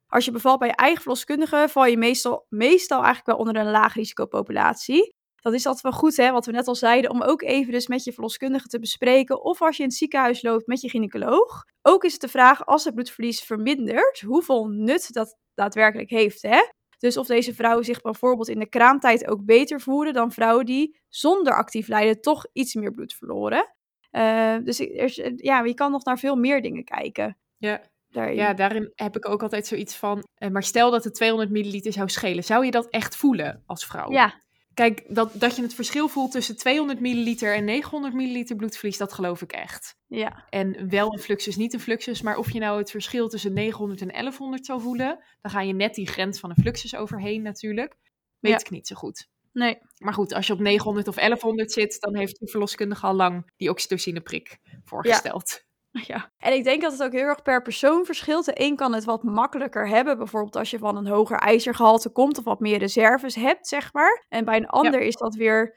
Als 0.06 0.24
je 0.24 0.30
bevalt 0.30 0.58
bij 0.58 0.68
je 0.68 0.74
eigen 0.74 1.00
verloskundige, 1.00 1.66
val 1.68 1.84
je 1.84 1.96
meestal, 1.96 2.46
meestal 2.48 2.96
eigenlijk 2.96 3.26
wel 3.26 3.36
onder 3.36 3.56
een 3.56 3.70
laag 3.70 3.94
risicopopulatie 3.94 5.16
dan 5.48 5.56
is 5.56 5.62
dat 5.62 5.80
wel 5.80 5.92
goed, 5.92 6.16
hè, 6.16 6.30
wat 6.30 6.46
we 6.46 6.52
net 6.52 6.66
al 6.66 6.74
zeiden, 6.74 7.10
om 7.10 7.22
ook 7.22 7.42
even 7.42 7.72
dus 7.72 7.86
met 7.86 8.04
je 8.04 8.12
verloskundige 8.12 8.68
te 8.68 8.78
bespreken. 8.78 9.42
Of 9.42 9.62
als 9.62 9.76
je 9.76 9.82
in 9.82 9.88
het 9.88 9.98
ziekenhuis 9.98 10.42
loopt 10.42 10.66
met 10.66 10.80
je 10.80 10.88
gynaecoloog. 10.88 11.64
Ook 11.82 12.04
is 12.04 12.12
het 12.12 12.20
de 12.20 12.28
vraag, 12.28 12.66
als 12.66 12.84
het 12.84 12.94
bloedverlies 12.94 13.40
vermindert, 13.40 14.20
hoeveel 14.20 14.66
nut 14.66 15.12
dat 15.12 15.36
daadwerkelijk 15.54 16.10
heeft, 16.10 16.42
hè? 16.42 16.60
Dus 16.98 17.16
of 17.16 17.26
deze 17.26 17.54
vrouwen 17.54 17.84
zich 17.84 18.00
bijvoorbeeld 18.00 18.48
in 18.48 18.58
de 18.58 18.68
kraamtijd 18.68 19.28
ook 19.28 19.44
beter 19.44 19.80
voelen 19.80 20.12
dan 20.12 20.32
vrouwen 20.32 20.66
die 20.66 21.00
zonder 21.08 21.54
actief 21.54 21.88
lijden 21.88 22.20
toch 22.20 22.46
iets 22.52 22.74
meer 22.74 22.92
bloed 22.92 23.14
verloren. 23.14 23.74
Uh, 24.12 24.56
dus 24.64 24.80
er, 24.80 25.32
ja, 25.36 25.64
je 25.64 25.74
kan 25.74 25.90
nog 25.90 26.04
naar 26.04 26.18
veel 26.18 26.36
meer 26.36 26.62
dingen 26.62 26.84
kijken. 26.84 27.38
Ja. 27.56 27.82
Daarin. 28.10 28.36
Ja, 28.36 28.54
daarin 28.54 28.92
heb 28.94 29.16
ik 29.16 29.28
ook 29.28 29.42
altijd 29.42 29.66
zoiets 29.66 29.96
van. 29.96 30.24
Uh, 30.38 30.48
maar 30.48 30.62
stel 30.62 30.90
dat 30.90 31.04
het 31.04 31.14
200 31.14 31.50
milliliter 31.50 31.92
zou 31.92 32.08
schelen, 32.08 32.44
zou 32.44 32.64
je 32.64 32.70
dat 32.70 32.88
echt 32.88 33.16
voelen 33.16 33.62
als 33.66 33.86
vrouw? 33.86 34.10
Ja, 34.10 34.40
Kijk, 34.78 35.04
dat, 35.08 35.30
dat 35.34 35.56
je 35.56 35.62
het 35.62 35.74
verschil 35.74 36.08
voelt 36.08 36.32
tussen 36.32 36.56
200 36.56 37.00
milliliter 37.00 37.54
en 37.54 37.64
900 37.64 38.14
milliliter 38.14 38.56
bloedverlies, 38.56 38.96
dat 38.96 39.12
geloof 39.12 39.42
ik 39.42 39.52
echt. 39.52 39.96
Ja. 40.06 40.44
En 40.48 40.88
wel 40.88 41.12
een 41.12 41.18
fluxus, 41.18 41.56
niet 41.56 41.72
een 41.72 41.80
fluxus, 41.80 42.22
maar 42.22 42.36
of 42.36 42.50
je 42.50 42.58
nou 42.58 42.78
het 42.78 42.90
verschil 42.90 43.28
tussen 43.28 43.52
900 43.52 44.00
en 44.00 44.08
1100 44.08 44.66
zou 44.66 44.80
voelen, 44.80 45.24
dan 45.40 45.50
ga 45.50 45.60
je 45.60 45.72
net 45.72 45.94
die 45.94 46.06
grens 46.06 46.40
van 46.40 46.50
een 46.50 46.62
fluxus 46.62 46.96
overheen 46.96 47.42
natuurlijk. 47.42 47.96
Weet 48.38 48.52
ja. 48.52 48.58
ik 48.58 48.70
niet 48.70 48.86
zo 48.86 48.94
goed. 48.96 49.28
Nee. 49.52 49.78
Maar 49.98 50.14
goed, 50.14 50.32
als 50.32 50.46
je 50.46 50.52
op 50.52 50.58
900 50.58 51.08
of 51.08 51.14
1100 51.14 51.72
zit, 51.72 52.00
dan 52.00 52.16
heeft 52.16 52.40
de 52.40 52.48
verloskundige 52.48 53.06
al 53.06 53.14
lang 53.14 53.50
die 53.56 53.70
oxytocine 53.70 54.20
prik 54.20 54.58
voorgesteld. 54.84 55.50
Ja. 55.50 55.67
Ja, 56.06 56.32
en 56.36 56.52
ik 56.52 56.64
denk 56.64 56.82
dat 56.82 56.92
het 56.92 57.02
ook 57.02 57.12
heel 57.12 57.22
erg 57.22 57.42
per 57.42 57.62
persoon 57.62 58.04
verschilt. 58.04 58.44
De 58.44 58.60
een 58.60 58.76
kan 58.76 58.94
het 58.94 59.04
wat 59.04 59.22
makkelijker 59.22 59.88
hebben, 59.88 60.18
bijvoorbeeld 60.18 60.56
als 60.56 60.70
je 60.70 60.78
van 60.78 60.96
een 60.96 61.06
hoger 61.06 61.38
ijzergehalte 61.38 62.10
komt 62.10 62.38
of 62.38 62.44
wat 62.44 62.60
meer 62.60 62.78
reserves 62.78 63.34
hebt, 63.34 63.68
zeg 63.68 63.92
maar. 63.92 64.24
En 64.28 64.44
bij 64.44 64.56
een 64.56 64.66
ander 64.66 65.00
ja. 65.00 65.06
is 65.06 65.16
dat 65.16 65.34
weer, 65.34 65.76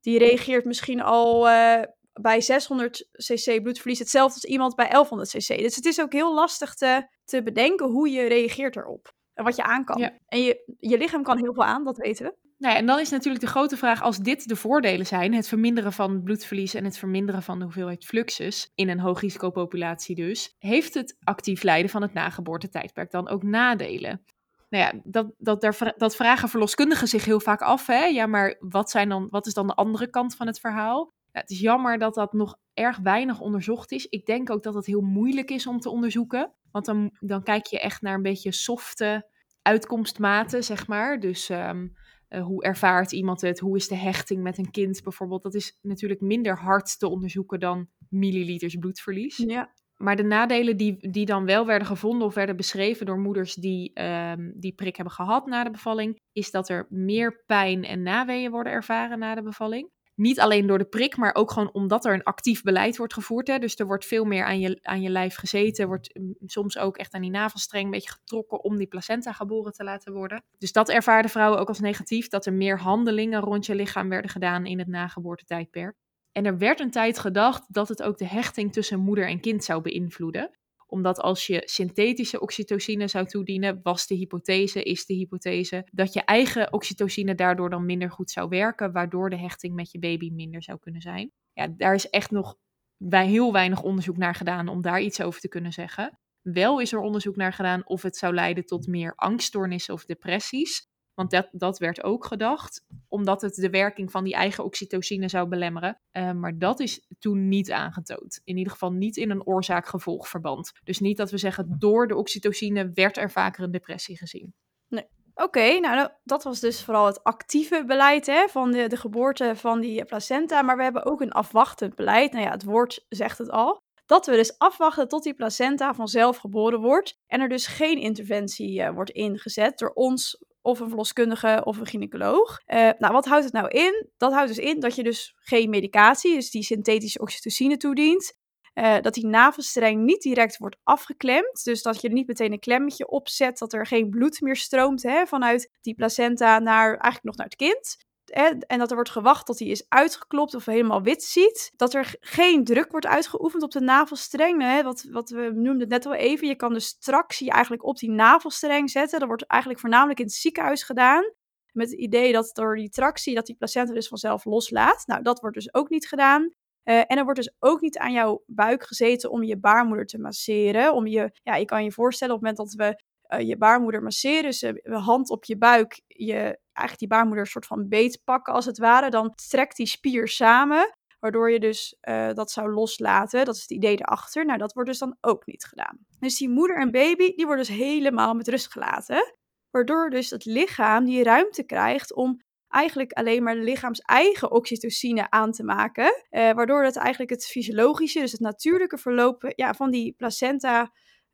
die 0.00 0.18
reageert 0.18 0.64
misschien 0.64 1.02
al 1.02 1.48
uh, 1.48 1.82
bij 2.12 2.40
600 2.40 3.08
cc 3.12 3.62
bloedverlies 3.62 3.98
hetzelfde 3.98 4.34
als 4.34 4.44
iemand 4.44 4.74
bij 4.74 4.88
1100 4.88 5.30
cc. 5.30 5.58
Dus 5.58 5.76
het 5.76 5.84
is 5.84 6.00
ook 6.00 6.12
heel 6.12 6.34
lastig 6.34 6.74
te, 6.74 7.08
te 7.24 7.42
bedenken 7.42 7.86
hoe 7.86 8.10
je 8.10 8.26
reageert 8.26 8.76
erop. 8.76 9.14
En 9.34 9.44
wat 9.44 9.56
je 9.56 9.62
aan 9.62 9.84
kan. 9.84 9.98
Ja. 9.98 10.18
En 10.26 10.42
je, 10.42 10.76
je 10.78 10.98
lichaam 10.98 11.22
kan 11.22 11.38
heel 11.38 11.54
veel 11.54 11.64
aan, 11.64 11.84
dat 11.84 11.96
weten 11.96 12.24
we. 12.24 12.36
Nou 12.62 12.74
ja, 12.74 12.80
en 12.80 12.86
dan 12.86 12.98
is 12.98 13.10
natuurlijk 13.10 13.44
de 13.44 13.50
grote 13.50 13.76
vraag, 13.76 14.02
als 14.02 14.18
dit 14.18 14.48
de 14.48 14.56
voordelen 14.56 15.06
zijn, 15.06 15.34
het 15.34 15.48
verminderen 15.48 15.92
van 15.92 16.22
bloedverlies 16.22 16.74
en 16.74 16.84
het 16.84 16.98
verminderen 16.98 17.42
van 17.42 17.58
de 17.58 17.64
hoeveelheid 17.64 18.04
fluxus 18.04 18.70
in 18.74 18.88
een 18.88 19.00
hoogrisicopopulatie 19.00 20.14
dus, 20.16 20.54
heeft 20.58 20.94
het 20.94 21.16
actief 21.20 21.62
lijden 21.62 21.90
van 21.90 22.02
het 22.02 22.12
nageboortetijdperk 22.12 23.10
dan 23.10 23.28
ook 23.28 23.42
nadelen? 23.42 24.24
Nou 24.68 24.84
ja, 24.84 25.00
dat, 25.04 25.32
dat, 25.38 25.60
daar, 25.60 25.94
dat 25.96 26.16
vragen 26.16 26.48
verloskundigen 26.48 27.08
zich 27.08 27.24
heel 27.24 27.40
vaak 27.40 27.60
af. 27.60 27.86
Hè? 27.86 28.04
Ja, 28.04 28.26
maar 28.26 28.56
wat, 28.58 28.90
zijn 28.90 29.08
dan, 29.08 29.26
wat 29.30 29.46
is 29.46 29.54
dan 29.54 29.66
de 29.66 29.74
andere 29.74 30.10
kant 30.10 30.36
van 30.36 30.46
het 30.46 30.60
verhaal? 30.60 31.12
Het 31.32 31.50
is 31.50 31.60
jammer 31.60 31.98
dat 31.98 32.14
dat 32.14 32.32
nog 32.32 32.58
erg 32.74 32.98
weinig 32.98 33.40
onderzocht 33.40 33.92
is. 33.92 34.06
Ik 34.06 34.26
denk 34.26 34.50
ook 34.50 34.62
dat 34.62 34.74
het 34.74 34.86
heel 34.86 35.00
moeilijk 35.00 35.50
is 35.50 35.66
om 35.66 35.80
te 35.80 35.90
onderzoeken. 35.90 36.52
Want 36.70 36.84
dan, 36.84 37.16
dan 37.20 37.42
kijk 37.42 37.66
je 37.66 37.80
echt 37.80 38.02
naar 38.02 38.14
een 38.14 38.22
beetje 38.22 38.52
softe 38.52 39.30
uitkomstmaten, 39.62 40.64
zeg 40.64 40.86
maar. 40.86 41.20
Dus 41.20 41.48
um, 41.48 41.94
uh, 42.34 42.42
hoe 42.42 42.62
ervaart 42.62 43.12
iemand 43.12 43.40
het? 43.40 43.58
Hoe 43.58 43.76
is 43.76 43.88
de 43.88 43.96
hechting 43.96 44.42
met 44.42 44.58
een 44.58 44.70
kind 44.70 45.02
bijvoorbeeld? 45.02 45.42
Dat 45.42 45.54
is 45.54 45.78
natuurlijk 45.82 46.20
minder 46.20 46.58
hard 46.58 46.98
te 46.98 47.08
onderzoeken 47.08 47.60
dan 47.60 47.88
milliliters 48.08 48.76
bloedverlies. 48.76 49.36
Ja. 49.36 49.72
Maar 49.96 50.16
de 50.16 50.22
nadelen 50.22 50.76
die, 50.76 51.10
die 51.10 51.26
dan 51.26 51.44
wel 51.44 51.66
werden 51.66 51.86
gevonden 51.86 52.26
of 52.26 52.34
werden 52.34 52.56
beschreven 52.56 53.06
door 53.06 53.18
moeders 53.18 53.54
die 53.54 54.02
um, 54.02 54.52
die 54.56 54.74
prik 54.74 54.96
hebben 54.96 55.14
gehad 55.14 55.46
na 55.46 55.64
de 55.64 55.70
bevalling, 55.70 56.20
is 56.32 56.50
dat 56.50 56.68
er 56.68 56.86
meer 56.90 57.42
pijn 57.46 57.84
en 57.84 58.02
naweeën 58.02 58.50
worden 58.50 58.72
ervaren 58.72 59.18
na 59.18 59.34
de 59.34 59.42
bevalling. 59.42 59.90
Niet 60.14 60.40
alleen 60.40 60.66
door 60.66 60.78
de 60.78 60.84
prik, 60.84 61.16
maar 61.16 61.34
ook 61.34 61.50
gewoon 61.50 61.72
omdat 61.72 62.04
er 62.04 62.14
een 62.14 62.22
actief 62.22 62.62
beleid 62.62 62.96
wordt 62.96 63.14
gevoerd. 63.14 63.46
Hè? 63.46 63.58
Dus 63.58 63.76
er 63.76 63.86
wordt 63.86 64.04
veel 64.04 64.24
meer 64.24 64.44
aan 64.44 64.60
je, 64.60 64.78
aan 64.82 65.00
je 65.02 65.10
lijf 65.10 65.34
gezeten. 65.34 65.86
Wordt 65.86 66.18
mm, 66.18 66.34
soms 66.46 66.78
ook 66.78 66.96
echt 66.96 67.14
aan 67.14 67.20
die 67.20 67.30
navelstreng 67.30 67.84
een 67.84 67.90
beetje 67.90 68.10
getrokken 68.10 68.64
om 68.64 68.76
die 68.76 68.86
placenta 68.86 69.32
geboren 69.32 69.72
te 69.72 69.84
laten 69.84 70.12
worden. 70.12 70.44
Dus 70.58 70.72
dat 70.72 70.88
ervaarden 70.88 71.30
vrouwen 71.30 71.60
ook 71.60 71.68
als 71.68 71.80
negatief. 71.80 72.28
Dat 72.28 72.46
er 72.46 72.52
meer 72.52 72.78
handelingen 72.78 73.40
rond 73.40 73.66
je 73.66 73.74
lichaam 73.74 74.08
werden 74.08 74.30
gedaan 74.30 74.66
in 74.66 74.78
het 74.78 74.88
nageboortetijdperk. 74.88 75.96
En 76.32 76.46
er 76.46 76.58
werd 76.58 76.80
een 76.80 76.90
tijd 76.90 77.18
gedacht 77.18 77.64
dat 77.68 77.88
het 77.88 78.02
ook 78.02 78.18
de 78.18 78.26
hechting 78.26 78.72
tussen 78.72 79.00
moeder 79.00 79.28
en 79.28 79.40
kind 79.40 79.64
zou 79.64 79.82
beïnvloeden 79.82 80.50
omdat 80.92 81.20
als 81.20 81.46
je 81.46 81.62
synthetische 81.64 82.40
oxytocine 82.40 83.08
zou 83.08 83.26
toedienen, 83.26 83.80
was 83.82 84.06
de 84.06 84.14
hypothese, 84.14 84.82
is 84.82 85.06
de 85.06 85.14
hypothese, 85.14 85.88
dat 85.92 86.12
je 86.12 86.24
eigen 86.24 86.72
oxytocine 86.72 87.34
daardoor 87.34 87.70
dan 87.70 87.86
minder 87.86 88.10
goed 88.10 88.30
zou 88.30 88.48
werken, 88.48 88.92
waardoor 88.92 89.30
de 89.30 89.38
hechting 89.38 89.74
met 89.74 89.90
je 89.90 89.98
baby 89.98 90.30
minder 90.30 90.62
zou 90.62 90.78
kunnen 90.78 91.00
zijn. 91.00 91.32
Ja, 91.52 91.68
daar 91.76 91.94
is 91.94 92.10
echt 92.10 92.30
nog 92.30 92.56
bij 92.96 93.26
heel 93.26 93.52
weinig 93.52 93.82
onderzoek 93.82 94.16
naar 94.16 94.34
gedaan 94.34 94.68
om 94.68 94.80
daar 94.80 95.00
iets 95.00 95.20
over 95.20 95.40
te 95.40 95.48
kunnen 95.48 95.72
zeggen. 95.72 96.18
Wel 96.42 96.80
is 96.80 96.92
er 96.92 97.00
onderzoek 97.00 97.36
naar 97.36 97.52
gedaan 97.52 97.86
of 97.86 98.02
het 98.02 98.16
zou 98.16 98.34
leiden 98.34 98.66
tot 98.66 98.86
meer 98.86 99.12
angststoornissen 99.14 99.94
of 99.94 100.04
depressies. 100.04 100.86
Want 101.14 101.30
dat, 101.30 101.48
dat 101.52 101.78
werd 101.78 102.02
ook 102.02 102.24
gedacht, 102.24 102.84
omdat 103.08 103.42
het 103.42 103.54
de 103.54 103.70
werking 103.70 104.10
van 104.10 104.24
die 104.24 104.34
eigen 104.34 104.64
oxytocine 104.64 105.28
zou 105.28 105.48
belemmeren. 105.48 106.00
Uh, 106.12 106.32
maar 106.32 106.58
dat 106.58 106.80
is 106.80 107.06
toen 107.18 107.48
niet 107.48 107.70
aangetoond. 107.70 108.40
In 108.44 108.56
ieder 108.56 108.72
geval 108.72 108.92
niet 108.92 109.16
in 109.16 109.30
een 109.30 109.46
oorzaak-gevolgverband. 109.46 110.72
Dus 110.84 111.00
niet 111.00 111.16
dat 111.16 111.30
we 111.30 111.38
zeggen, 111.38 111.76
door 111.78 112.06
de 112.06 112.16
oxytocine 112.16 112.90
werd 112.94 113.16
er 113.16 113.30
vaker 113.30 113.64
een 113.64 113.70
depressie 113.70 114.16
gezien. 114.16 114.54
Nee. 114.88 115.06
Oké, 115.34 115.78
nou, 115.78 116.08
dat 116.24 116.42
was 116.42 116.60
dus 116.60 116.84
vooral 116.84 117.06
het 117.06 117.24
actieve 117.24 117.84
beleid 117.86 118.26
hè, 118.26 118.48
van 118.48 118.72
de, 118.72 118.86
de 118.88 118.96
geboorte 118.96 119.52
van 119.56 119.80
die 119.80 120.04
placenta. 120.04 120.62
Maar 120.62 120.76
we 120.76 120.82
hebben 120.82 121.04
ook 121.04 121.20
een 121.20 121.32
afwachtend 121.32 121.94
beleid. 121.94 122.32
Nou 122.32 122.44
ja, 122.44 122.50
het 122.50 122.64
woord 122.64 123.06
zegt 123.08 123.38
het 123.38 123.50
al 123.50 123.80
dat 124.06 124.26
we 124.26 124.32
dus 124.32 124.58
afwachten 124.58 125.08
tot 125.08 125.22
die 125.22 125.34
placenta 125.34 125.94
vanzelf 125.94 126.36
geboren 126.36 126.80
wordt 126.80 127.18
en 127.26 127.40
er 127.40 127.48
dus 127.48 127.66
geen 127.66 127.98
interventie 127.98 128.80
uh, 128.80 128.90
wordt 128.90 129.10
ingezet 129.10 129.78
door 129.78 129.90
ons 129.90 130.44
of 130.62 130.80
een 130.80 130.88
verloskundige 130.88 131.60
of 131.64 131.78
een 131.78 131.86
gynaecoloog. 131.86 132.60
Uh, 132.66 132.90
nou, 132.98 133.12
wat 133.12 133.26
houdt 133.26 133.44
het 133.44 133.52
nou 133.52 133.68
in? 133.68 134.08
Dat 134.16 134.32
houdt 134.32 134.48
dus 134.48 134.58
in 134.58 134.80
dat 134.80 134.94
je 134.94 135.02
dus 135.02 135.34
geen 135.36 135.70
medicatie, 135.70 136.34
dus 136.34 136.50
die 136.50 136.62
synthetische 136.62 137.18
oxytocine 137.18 137.76
toedient. 137.76 138.40
Uh, 138.74 139.00
dat 139.00 139.14
die 139.14 139.26
navelstreng 139.26 140.02
niet 140.02 140.22
direct 140.22 140.56
wordt 140.56 140.76
afgeklemd. 140.82 141.64
Dus 141.64 141.82
dat 141.82 142.00
je 142.00 142.08
er 142.08 142.14
niet 142.14 142.26
meteen 142.26 142.52
een 142.52 142.58
klemmetje 142.58 143.08
op 143.08 143.28
zet. 143.28 143.58
Dat 143.58 143.72
er 143.72 143.86
geen 143.86 144.10
bloed 144.10 144.40
meer 144.40 144.56
stroomt 144.56 145.02
hè, 145.02 145.26
vanuit 145.26 145.70
die 145.80 145.94
placenta 145.94 146.58
naar 146.58 146.88
eigenlijk 146.88 147.24
nog 147.24 147.36
naar 147.36 147.46
het 147.46 147.56
kind. 147.56 147.96
En 148.32 148.78
dat 148.78 148.88
er 148.88 148.94
wordt 148.94 149.10
gewacht 149.10 149.46
tot 149.46 149.58
hij 149.58 149.68
is 149.68 149.84
uitgeklopt 149.88 150.54
of 150.54 150.64
helemaal 150.64 151.02
wit 151.02 151.22
ziet. 151.22 151.72
Dat 151.76 151.94
er 151.94 152.14
geen 152.20 152.64
druk 152.64 152.90
wordt 152.90 153.06
uitgeoefend 153.06 153.62
op 153.62 153.70
de 153.70 153.80
navelstreng. 153.80 154.62
Hè? 154.62 154.82
Wat, 154.82 155.06
wat 155.10 155.30
we 155.30 155.50
noemden 155.54 155.88
net 155.88 156.06
al 156.06 156.14
even. 156.14 156.48
Je 156.48 156.56
kan 156.56 156.72
dus 156.72 156.98
tractie 156.98 157.50
eigenlijk 157.50 157.84
op 157.84 157.98
die 157.98 158.10
navelstreng 158.10 158.90
zetten. 158.90 159.18
Dat 159.18 159.28
wordt 159.28 159.46
eigenlijk 159.46 159.80
voornamelijk 159.80 160.18
in 160.18 160.24
het 160.24 160.34
ziekenhuis 160.34 160.82
gedaan. 160.82 161.32
Met 161.72 161.90
het 161.90 161.98
idee 161.98 162.32
dat 162.32 162.50
door 162.52 162.76
die 162.76 162.90
tractie 162.90 163.34
dat 163.34 163.46
die 163.46 163.56
placenta 163.56 163.92
dus 163.92 164.08
vanzelf 164.08 164.44
loslaat. 164.44 165.02
Nou, 165.06 165.22
dat 165.22 165.40
wordt 165.40 165.56
dus 165.56 165.74
ook 165.74 165.88
niet 165.88 166.08
gedaan. 166.08 166.42
Uh, 166.84 166.98
en 166.98 167.16
er 167.16 167.24
wordt 167.24 167.38
dus 167.38 167.54
ook 167.58 167.80
niet 167.80 167.98
aan 167.98 168.12
jouw 168.12 168.42
buik 168.46 168.82
gezeten 168.82 169.30
om 169.30 169.42
je 169.42 169.58
baarmoeder 169.58 170.06
te 170.06 170.18
masseren. 170.18 170.94
Om 170.94 171.06
je, 171.06 171.30
ja, 171.42 171.56
je 171.56 171.64
kan 171.64 171.84
je 171.84 171.92
voorstellen 171.92 172.34
op 172.34 172.42
het 172.42 172.56
moment 172.56 172.76
dat 172.76 172.86
we 172.86 173.02
uh, 173.34 173.40
je 173.40 173.56
baarmoeder 173.56 174.02
masseren, 174.02 174.80
uh, 174.82 175.06
hand 175.06 175.30
op 175.30 175.44
je 175.44 175.58
buik, 175.58 176.00
je 176.06 176.58
eigenlijk 176.72 176.98
die 176.98 177.08
baarmoeder 177.08 177.44
een 177.44 177.50
soort 177.50 177.66
van 177.66 177.88
beet 177.88 178.20
pakken 178.24 178.54
als 178.54 178.64
het 178.64 178.78
ware, 178.78 179.10
dan 179.10 179.34
trekt 179.48 179.76
die 179.76 179.86
spier 179.86 180.28
samen, 180.28 180.96
waardoor 181.20 181.50
je 181.50 181.60
dus 181.60 181.96
uh, 182.08 182.32
dat 182.32 182.50
zou 182.50 182.72
loslaten. 182.72 183.44
Dat 183.44 183.54
is 183.54 183.60
het 183.60 183.70
idee 183.70 184.00
erachter. 184.00 184.44
Nou, 184.44 184.58
dat 184.58 184.72
wordt 184.72 184.88
dus 184.88 184.98
dan 184.98 185.16
ook 185.20 185.46
niet 185.46 185.64
gedaan. 185.64 185.98
Dus 186.18 186.38
die 186.38 186.48
moeder 186.48 186.76
en 186.76 186.90
baby, 186.90 187.34
die 187.34 187.46
worden 187.46 187.66
dus 187.66 187.76
helemaal 187.76 188.34
met 188.34 188.48
rust 188.48 188.72
gelaten, 188.72 189.34
waardoor 189.70 190.10
dus 190.10 190.30
het 190.30 190.44
lichaam 190.44 191.04
die 191.04 191.22
ruimte 191.22 191.62
krijgt 191.62 192.14
om 192.14 192.40
eigenlijk 192.68 193.12
alleen 193.12 193.42
maar 193.42 193.54
de 193.54 193.62
lichaams 193.62 194.00
eigen 194.00 194.50
oxytocine 194.50 195.30
aan 195.30 195.52
te 195.52 195.64
maken. 195.64 196.24
Uh, 196.30 196.52
waardoor 196.52 196.84
het 196.84 196.96
eigenlijk 196.96 197.30
het 197.30 197.46
fysiologische, 197.46 198.20
dus 198.20 198.32
het 198.32 198.40
natuurlijke 198.40 198.98
verloop 198.98 199.52
ja, 199.56 199.74
van 199.74 199.90
die 199.90 200.14
placenta 200.16 200.92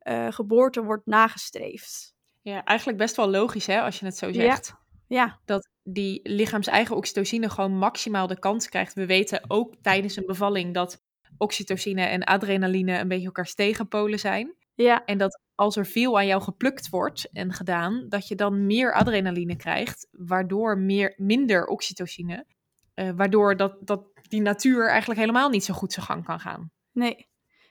uh, 0.09 0.33
geboorte 0.33 0.83
wordt 0.83 1.07
nagestreefd. 1.07 2.15
Ja, 2.43 2.65
eigenlijk 2.65 2.99
best 2.99 3.17
wel 3.17 3.31
logisch 3.31 3.67
hè, 3.67 3.81
als 3.81 3.99
je 3.99 4.05
het 4.05 4.17
zo 4.17 4.33
zegt. 4.33 4.75
Ja. 5.07 5.17
ja. 5.17 5.41
Dat 5.45 5.69
die 5.83 6.21
lichaams-eigen 6.23 6.97
oxytocine 6.97 7.51
gewoon 7.51 7.77
maximaal 7.77 8.27
de 8.27 8.39
kans 8.39 8.69
krijgt. 8.69 8.95
We 8.95 9.07
weten 9.07 9.45
ook 9.49 9.75
tijdens 9.83 10.17
een 10.17 10.27
bevalling 10.27 10.75
dat 10.75 11.03
oxytocine 11.39 12.03
en 12.03 12.25
adrenaline 12.25 12.99
een 12.99 13.09
beetje 13.09 13.27
elkaars 13.27 13.55
tegenpolen 13.55 14.19
zijn. 14.19 14.55
Ja. 14.75 15.05
En 15.05 15.19
dat 15.19 15.41
als 15.55 15.77
er 15.77 15.87
veel 15.87 16.19
aan 16.19 16.27
jou 16.27 16.43
geplukt 16.43 16.89
wordt 16.89 17.29
en 17.33 17.53
gedaan, 17.53 18.07
dat 18.09 18.29
je 18.29 18.35
dan 18.35 18.67
meer 18.67 18.93
adrenaline 18.93 19.57
krijgt, 19.57 20.09
waardoor 20.11 20.79
meer, 20.79 21.15
minder 21.17 21.67
oxytocine. 21.67 22.47
Uh, 22.95 23.11
waardoor 23.17 23.57
dat, 23.57 23.77
dat 23.81 24.05
die 24.29 24.41
natuur 24.41 24.89
eigenlijk 24.89 25.21
helemaal 25.21 25.49
niet 25.49 25.65
zo 25.65 25.75
goed 25.75 25.93
zijn 25.93 26.07
gang 26.07 26.25
kan 26.25 26.41
gaan. 26.41 26.71
Nee. 26.93 27.29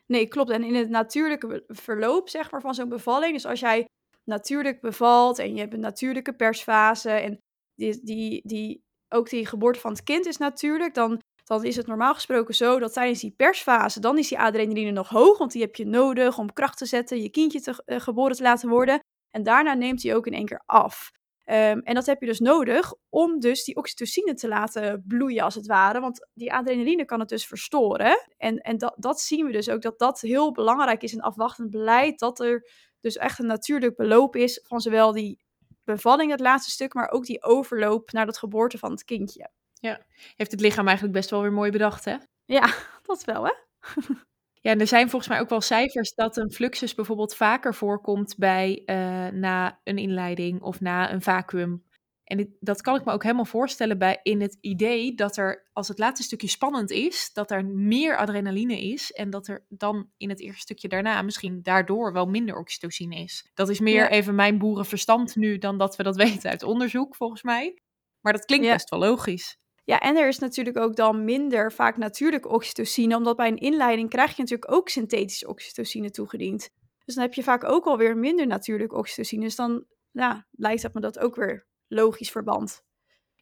Nee, 0.07 0.27
klopt. 0.27 0.49
En 0.49 0.63
in 0.63 0.75
het 0.75 0.89
natuurlijke 0.89 1.63
verloop 1.67 2.29
zeg 2.29 2.51
maar, 2.51 2.61
van 2.61 2.73
zo'n 2.73 2.89
bevalling, 2.89 3.33
dus 3.33 3.45
als 3.45 3.59
jij 3.59 3.85
natuurlijk 4.23 4.81
bevalt 4.81 5.39
en 5.39 5.53
je 5.53 5.59
hebt 5.59 5.73
een 5.73 5.79
natuurlijke 5.79 6.33
persfase 6.33 7.09
en 7.09 7.37
die, 7.75 7.99
die, 8.03 8.41
die, 8.45 8.83
ook 9.09 9.29
die 9.29 9.45
geboorte 9.45 9.79
van 9.79 9.91
het 9.91 10.03
kind 10.03 10.25
is 10.25 10.37
natuurlijk, 10.37 10.93
dan, 10.93 11.21
dan 11.43 11.63
is 11.63 11.75
het 11.75 11.87
normaal 11.87 12.13
gesproken 12.13 12.55
zo 12.55 12.79
dat 12.79 12.93
tijdens 12.93 13.19
die 13.19 13.33
persfase, 13.37 13.99
dan 13.99 14.17
is 14.17 14.27
die 14.27 14.39
adrenaline 14.39 14.91
nog 14.91 15.09
hoog, 15.09 15.37
want 15.37 15.51
die 15.51 15.61
heb 15.61 15.75
je 15.75 15.85
nodig 15.85 16.37
om 16.37 16.53
kracht 16.53 16.77
te 16.77 16.85
zetten, 16.85 17.21
je 17.21 17.29
kindje 17.29 17.61
te, 17.61 17.83
uh, 17.85 17.99
geboren 17.99 18.35
te 18.35 18.43
laten 18.43 18.69
worden. 18.69 18.99
En 19.29 19.43
daarna 19.43 19.73
neemt 19.73 20.01
die 20.01 20.15
ook 20.15 20.27
in 20.27 20.33
één 20.33 20.45
keer 20.45 20.61
af. 20.65 21.11
Um, 21.49 21.79
en 21.79 21.93
dat 21.93 22.05
heb 22.05 22.19
je 22.19 22.25
dus 22.25 22.39
nodig 22.39 22.93
om 23.09 23.39
dus 23.39 23.63
die 23.63 23.75
oxytocine 23.75 24.33
te 24.33 24.47
laten 24.47 25.03
bloeien, 25.07 25.43
als 25.43 25.55
het 25.55 25.67
ware. 25.67 25.99
Want 25.99 26.27
die 26.33 26.53
adrenaline 26.53 27.05
kan 27.05 27.19
het 27.19 27.29
dus 27.29 27.45
verstoren. 27.45 28.27
En, 28.37 28.57
en 28.57 28.77
dat, 28.77 28.95
dat 28.97 29.21
zien 29.21 29.45
we 29.45 29.51
dus 29.51 29.69
ook, 29.69 29.81
dat 29.81 29.99
dat 29.99 30.21
heel 30.21 30.51
belangrijk 30.51 31.03
is 31.03 31.13
in 31.13 31.21
afwachtend 31.21 31.69
beleid. 31.69 32.19
Dat 32.19 32.39
er 32.39 32.69
dus 32.99 33.17
echt 33.17 33.39
een 33.39 33.45
natuurlijk 33.45 33.95
beloop 33.95 34.35
is 34.35 34.59
van 34.63 34.79
zowel 34.79 35.11
die 35.11 35.45
bevalling, 35.83 36.31
het 36.31 36.39
laatste 36.39 36.71
stuk, 36.71 36.93
maar 36.93 37.09
ook 37.09 37.25
die 37.25 37.43
overloop 37.43 38.11
naar 38.11 38.25
de 38.25 38.37
geboorte 38.37 38.77
van 38.77 38.91
het 38.91 39.03
kindje. 39.03 39.49
Ja, 39.73 40.05
heeft 40.35 40.51
het 40.51 40.61
lichaam 40.61 40.87
eigenlijk 40.87 41.17
best 41.17 41.29
wel 41.29 41.41
weer 41.41 41.53
mooi 41.53 41.71
bedacht, 41.71 42.05
hè? 42.05 42.15
Ja, 42.45 42.73
dat 43.03 43.23
wel, 43.23 43.45
hè? 43.45 43.53
Ja, 44.61 44.71
en 44.71 44.79
er 44.79 44.87
zijn 44.87 45.09
volgens 45.09 45.31
mij 45.31 45.39
ook 45.39 45.49
wel 45.49 45.61
cijfers 45.61 46.13
dat 46.13 46.37
een 46.37 46.51
fluxus 46.51 46.95
bijvoorbeeld 46.95 47.35
vaker 47.35 47.75
voorkomt 47.75 48.35
bij 48.37 48.81
uh, 48.85 49.27
na 49.27 49.79
een 49.83 49.97
inleiding 49.97 50.61
of 50.61 50.81
na 50.81 51.13
een 51.13 51.21
vacuüm. 51.21 51.85
En 52.27 52.37
dit, 52.37 52.49
dat 52.59 52.81
kan 52.81 52.95
ik 52.95 53.05
me 53.05 53.11
ook 53.11 53.23
helemaal 53.23 53.45
voorstellen 53.45 53.97
bij 53.97 54.19
in 54.23 54.41
het 54.41 54.57
idee 54.61 55.15
dat 55.15 55.37
er, 55.37 55.69
als 55.73 55.87
het 55.87 55.99
laatste 55.99 56.23
stukje 56.23 56.47
spannend 56.47 56.91
is, 56.91 57.29
dat 57.33 57.51
er 57.51 57.65
meer 57.65 58.17
adrenaline 58.17 58.81
is 58.81 59.11
en 59.11 59.29
dat 59.29 59.47
er 59.47 59.65
dan 59.69 60.09
in 60.17 60.29
het 60.29 60.39
eerste 60.39 60.61
stukje 60.61 60.87
daarna 60.87 61.21
misschien 61.21 61.59
daardoor 61.63 62.13
wel 62.13 62.25
minder 62.25 62.57
oxytocine 62.57 63.15
is. 63.15 63.51
Dat 63.53 63.69
is 63.69 63.79
meer 63.79 64.03
ja. 64.03 64.09
even 64.09 64.35
mijn 64.35 64.57
boerenverstand 64.57 65.35
nu 65.35 65.57
dan 65.57 65.77
dat 65.77 65.95
we 65.95 66.03
dat 66.03 66.15
weten 66.25 66.49
uit 66.49 66.63
onderzoek, 66.63 67.15
volgens 67.15 67.43
mij. 67.43 67.81
Maar 68.21 68.33
dat 68.33 68.45
klinkt 68.45 68.65
ja. 68.65 68.73
best 68.73 68.89
wel 68.89 68.99
logisch. 68.99 69.57
Ja, 69.87 69.99
en 69.99 70.17
er 70.17 70.27
is 70.27 70.39
natuurlijk 70.39 70.77
ook 70.77 70.95
dan 70.95 71.23
minder 71.23 71.71
vaak 71.71 71.97
natuurlijke 71.97 72.47
oxytocine, 72.47 73.15
omdat 73.15 73.35
bij 73.35 73.47
een 73.47 73.57
inleiding 73.57 74.09
krijg 74.09 74.35
je 74.35 74.41
natuurlijk 74.41 74.71
ook 74.71 74.89
synthetische 74.89 75.47
oxytocine 75.47 76.09
toegediend. 76.09 76.69
Dus 77.05 77.15
dan 77.15 77.23
heb 77.23 77.33
je 77.33 77.43
vaak 77.43 77.63
ook 77.63 77.85
alweer 77.85 78.17
minder 78.17 78.47
natuurlijke 78.47 78.95
oxytocine. 78.95 79.43
Dus 79.43 79.55
dan 79.55 79.85
ja, 80.11 80.47
lijkt 80.51 80.83
het 80.83 80.93
me 80.93 80.99
dat 80.99 81.19
ook 81.19 81.35
weer 81.35 81.67
logisch 81.87 82.31
verband. 82.31 82.83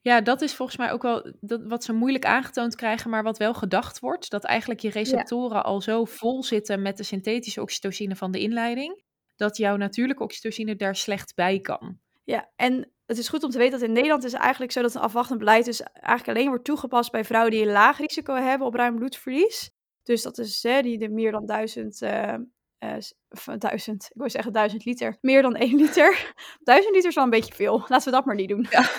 Ja, 0.01 0.21
dat 0.21 0.41
is 0.41 0.53
volgens 0.53 0.77
mij 0.77 0.91
ook 0.91 1.01
wel 1.01 1.33
dat, 1.39 1.61
wat 1.63 1.83
ze 1.83 1.93
moeilijk 1.93 2.25
aangetoond 2.25 2.75
krijgen, 2.75 3.09
maar 3.09 3.23
wat 3.23 3.37
wel 3.37 3.53
gedacht 3.53 3.99
wordt. 3.99 4.29
Dat 4.29 4.43
eigenlijk 4.43 4.79
je 4.79 4.89
receptoren 4.89 5.57
ja. 5.57 5.63
al 5.63 5.81
zo 5.81 6.05
vol 6.05 6.43
zitten 6.43 6.81
met 6.81 6.97
de 6.97 7.03
synthetische 7.03 7.61
oxytocine 7.61 8.15
van 8.15 8.31
de 8.31 8.39
inleiding, 8.39 9.03
dat 9.35 9.57
jouw 9.57 9.75
natuurlijke 9.75 10.23
oxytocine 10.23 10.75
daar 10.75 10.95
slecht 10.95 11.35
bij 11.35 11.59
kan. 11.59 11.99
Ja, 12.23 12.51
en 12.55 12.94
het 13.05 13.17
is 13.17 13.29
goed 13.29 13.43
om 13.43 13.49
te 13.49 13.57
weten 13.57 13.79
dat 13.79 13.87
in 13.87 13.93
Nederland 13.93 14.23
is 14.23 14.33
eigenlijk 14.33 14.71
zo 14.71 14.81
dat 14.81 14.95
een 14.95 15.01
afwachtend 15.01 15.39
beleid 15.39 15.65
dus 15.65 15.81
eigenlijk 15.81 16.27
alleen 16.27 16.47
wordt 16.47 16.63
toegepast 16.63 17.11
bij 17.11 17.23
vrouwen 17.25 17.51
die 17.51 17.61
een 17.61 17.71
laag 17.71 17.97
risico 17.97 18.33
hebben 18.33 18.67
op 18.67 18.73
ruim 18.73 18.95
bloedverlies. 18.95 19.71
Dus 20.03 20.23
dat 20.23 20.37
is 20.37 20.63
hè, 20.63 20.81
die 20.81 20.97
de 20.97 21.09
meer 21.09 21.31
dan 21.31 21.45
duizend, 21.45 22.01
uh, 22.01 22.33
uh, 22.79 23.57
duizend, 23.57 24.03
ik 24.03 24.19
wil 24.21 24.29
zeggen 24.29 24.53
duizend 24.53 24.85
liter, 24.85 25.17
meer 25.21 25.41
dan 25.41 25.55
één 25.55 25.75
liter. 25.75 26.33
duizend 26.63 26.93
liter 26.93 27.09
is 27.09 27.15
wel 27.15 27.23
een 27.23 27.29
beetje 27.29 27.53
veel. 27.53 27.85
Laten 27.87 28.05
we 28.05 28.11
dat 28.11 28.25
maar 28.25 28.35
niet 28.35 28.49
doen. 28.49 28.67
Ja. 28.69 28.89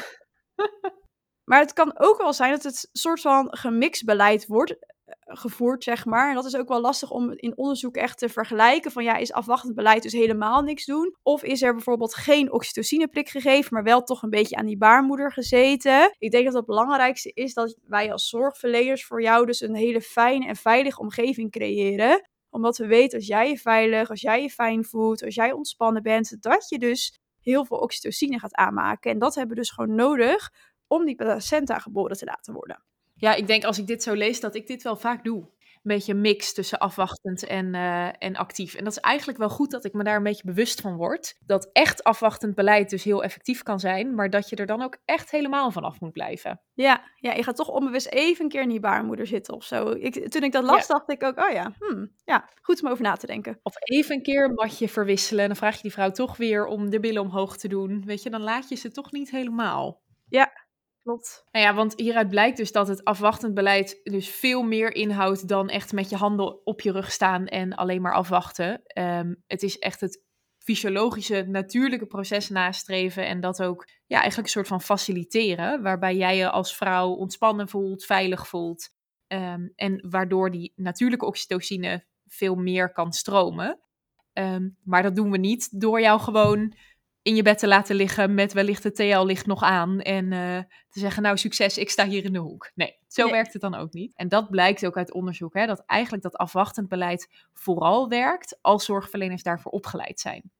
maar 1.48 1.60
het 1.60 1.72
kan 1.72 1.98
ook 1.98 2.18
wel 2.18 2.32
zijn 2.32 2.50
dat 2.50 2.62
het 2.62 2.88
soort 2.92 3.20
van 3.20 3.56
gemixt 3.56 4.04
beleid 4.04 4.46
wordt. 4.46 4.76
Gevoerd, 5.20 5.84
zeg 5.84 6.04
maar. 6.04 6.28
En 6.28 6.34
dat 6.34 6.44
is 6.44 6.56
ook 6.56 6.68
wel 6.68 6.80
lastig 6.80 7.10
om 7.10 7.32
in 7.32 7.56
onderzoek 7.56 7.96
echt 7.96 8.18
te 8.18 8.28
vergelijken 8.28 8.92
van 8.92 9.04
ja, 9.04 9.16
is 9.16 9.32
afwachtend 9.32 9.74
beleid 9.74 10.02
dus 10.02 10.12
helemaal 10.12 10.62
niks 10.62 10.84
doen? 10.84 11.16
Of 11.22 11.42
is 11.42 11.62
er 11.62 11.72
bijvoorbeeld 11.72 12.14
geen 12.14 12.52
oxytocineprik 12.52 13.28
gegeven, 13.28 13.74
maar 13.74 13.82
wel 13.82 14.02
toch 14.02 14.22
een 14.22 14.30
beetje 14.30 14.56
aan 14.56 14.66
die 14.66 14.78
baarmoeder 14.78 15.32
gezeten? 15.32 16.14
Ik 16.18 16.30
denk 16.30 16.44
dat 16.44 16.54
het 16.54 16.66
belangrijkste 16.66 17.30
is 17.34 17.54
dat 17.54 17.76
wij 17.86 18.12
als 18.12 18.28
zorgverleners 18.28 19.04
voor 19.04 19.22
jou 19.22 19.46
dus 19.46 19.60
een 19.60 19.74
hele 19.74 20.00
fijne 20.00 20.46
en 20.46 20.56
veilige 20.56 21.00
omgeving 21.00 21.50
creëren 21.50 22.28
omdat 22.50 22.76
we 22.76 22.86
weten 22.86 23.18
als 23.18 23.26
jij 23.26 23.48
je 23.48 23.58
veilig, 23.58 24.10
als 24.10 24.20
jij 24.20 24.42
je 24.42 24.50
fijn 24.50 24.84
voelt, 24.84 25.24
als 25.24 25.34
jij 25.34 25.52
ontspannen 25.52 26.02
bent, 26.02 26.42
dat 26.42 26.68
je 26.68 26.78
dus 26.78 27.20
heel 27.40 27.64
veel 27.64 27.78
oxytocine 27.78 28.38
gaat 28.38 28.54
aanmaken. 28.54 29.10
En 29.10 29.18
dat 29.18 29.34
hebben 29.34 29.54
we 29.54 29.62
dus 29.62 29.70
gewoon 29.70 29.94
nodig 29.94 30.52
om 30.86 31.04
die 31.04 31.14
placenta 31.14 31.78
geboren 31.78 32.16
te 32.16 32.24
laten 32.24 32.54
worden. 32.54 32.84
Ja, 33.16 33.34
ik 33.34 33.46
denk 33.46 33.64
als 33.64 33.78
ik 33.78 33.86
dit 33.86 34.02
zo 34.02 34.14
lees 34.14 34.40
dat 34.40 34.54
ik 34.54 34.66
dit 34.66 34.82
wel 34.82 34.96
vaak 34.96 35.24
doe 35.24 35.48
beetje 35.86 36.12
een 36.12 36.20
mix 36.20 36.52
tussen 36.52 36.78
afwachtend 36.78 37.46
en, 37.46 37.74
uh, 37.74 38.08
en 38.18 38.36
actief. 38.36 38.74
En 38.74 38.84
dat 38.84 38.92
is 38.92 38.98
eigenlijk 38.98 39.38
wel 39.38 39.48
goed 39.48 39.70
dat 39.70 39.84
ik 39.84 39.92
me 39.92 40.04
daar 40.04 40.16
een 40.16 40.22
beetje 40.22 40.46
bewust 40.46 40.80
van 40.80 40.96
word. 40.96 41.36
Dat 41.46 41.70
echt 41.72 42.04
afwachtend 42.04 42.54
beleid 42.54 42.90
dus 42.90 43.04
heel 43.04 43.22
effectief 43.22 43.62
kan 43.62 43.80
zijn, 43.80 44.14
maar 44.14 44.30
dat 44.30 44.48
je 44.48 44.56
er 44.56 44.66
dan 44.66 44.82
ook 44.82 44.96
echt 45.04 45.30
helemaal 45.30 45.70
van 45.70 45.84
af 45.84 46.00
moet 46.00 46.12
blijven. 46.12 46.60
Ja, 46.74 47.02
ja 47.16 47.32
je 47.32 47.42
gaat 47.42 47.56
toch 47.56 47.68
onbewust 47.68 48.06
even 48.06 48.44
een 48.44 48.50
keer 48.50 48.62
in 48.62 48.68
die 48.68 48.80
baarmoeder 48.80 49.26
zitten 49.26 49.54
of 49.54 49.64
zo. 49.64 49.90
Ik, 49.90 50.28
toen 50.28 50.42
ik 50.42 50.52
dat 50.52 50.64
las, 50.64 50.86
dacht 50.86 51.10
ik 51.10 51.22
ook, 51.22 51.38
oh 51.38 51.50
ja, 51.50 51.72
hmm, 51.78 52.12
ja, 52.24 52.48
goed 52.62 52.82
om 52.82 52.88
over 52.88 53.02
na 53.02 53.14
te 53.14 53.26
denken. 53.26 53.58
Of 53.62 53.74
even 53.78 54.14
een 54.14 54.22
keer 54.22 54.44
een 54.44 54.54
matje 54.54 54.88
verwisselen. 54.88 55.46
Dan 55.46 55.56
vraag 55.56 55.76
je 55.76 55.82
die 55.82 55.92
vrouw 55.92 56.10
toch 56.10 56.36
weer 56.36 56.66
om 56.66 56.90
de 56.90 57.00
billen 57.00 57.22
omhoog 57.22 57.56
te 57.56 57.68
doen. 57.68 58.02
Weet 58.04 58.22
je, 58.22 58.30
dan 58.30 58.42
laat 58.42 58.68
je 58.68 58.74
ze 58.74 58.90
toch 58.90 59.12
niet 59.12 59.30
helemaal. 59.30 60.00
Ja, 60.28 60.65
Nou 61.52 61.64
ja, 61.64 61.74
want 61.74 61.92
hieruit 61.96 62.28
blijkt 62.28 62.56
dus 62.56 62.72
dat 62.72 62.88
het 62.88 63.04
afwachtend 63.04 63.54
beleid 63.54 64.00
dus 64.02 64.28
veel 64.28 64.62
meer 64.62 64.94
inhoudt 64.94 65.48
dan 65.48 65.68
echt 65.68 65.92
met 65.92 66.08
je 66.08 66.16
handen 66.16 66.66
op 66.66 66.80
je 66.80 66.92
rug 66.92 67.12
staan 67.12 67.46
en 67.46 67.74
alleen 67.74 68.02
maar 68.02 68.14
afwachten. 68.14 68.82
Ehm, 68.86 69.34
het 69.46 69.62
is 69.62 69.78
echt 69.78 70.00
het 70.00 70.24
fysiologische, 70.58 71.44
natuurlijke 71.48 72.06
proces 72.06 72.48
nastreven 72.48 73.26
en 73.26 73.40
dat 73.40 73.62
ook 73.62 73.88
ja, 74.06 74.16
eigenlijk 74.20 74.46
een 74.46 74.52
soort 74.54 74.68
van 74.68 74.80
faciliteren, 74.80 75.82
waarbij 75.82 76.16
jij 76.16 76.36
je 76.36 76.50
als 76.50 76.76
vrouw 76.76 77.10
ontspannen 77.10 77.68
voelt, 77.68 78.04
veilig 78.04 78.48
voelt 78.48 78.88
ehm, 79.26 79.68
en 79.74 80.08
waardoor 80.10 80.50
die 80.50 80.72
natuurlijke 80.76 81.26
oxytocine 81.26 82.04
veel 82.26 82.54
meer 82.54 82.92
kan 82.92 83.12
stromen. 83.12 83.80
Ehm, 84.32 84.68
maar 84.82 85.02
dat 85.02 85.16
doen 85.16 85.30
we 85.30 85.38
niet 85.38 85.80
door 85.80 86.00
jou 86.00 86.20
gewoon 86.20 86.74
in 87.26 87.34
je 87.34 87.42
bed 87.42 87.58
te 87.58 87.66
laten 87.66 87.96
liggen 87.96 88.34
met 88.34 88.52
wellicht 88.52 88.82
het 88.82 88.94
TL-licht 88.94 89.46
nog 89.46 89.62
aan. 89.62 90.00
En 90.00 90.24
uh, 90.24 90.58
te 90.88 91.00
zeggen, 91.00 91.22
nou 91.22 91.36
succes, 91.36 91.78
ik 91.78 91.90
sta 91.90 92.06
hier 92.06 92.24
in 92.24 92.32
de 92.32 92.38
hoek. 92.38 92.70
Nee, 92.74 92.98
zo 93.08 93.30
werkt 93.30 93.52
het 93.52 93.62
dan 93.62 93.74
ook 93.74 93.92
niet. 93.92 94.12
En 94.16 94.28
dat 94.28 94.50
blijkt 94.50 94.86
ook 94.86 94.96
uit 94.96 95.12
onderzoek, 95.12 95.54
hè, 95.54 95.66
dat 95.66 95.82
eigenlijk 95.86 96.22
dat 96.22 96.36
afwachtend 96.36 96.88
beleid 96.88 97.28
vooral 97.52 98.08
werkt 98.08 98.58
als 98.60 98.84
zorgverleners 98.84 99.42
daarvoor 99.42 99.72
opgeleid 99.72 100.20
zijn. 100.20 100.50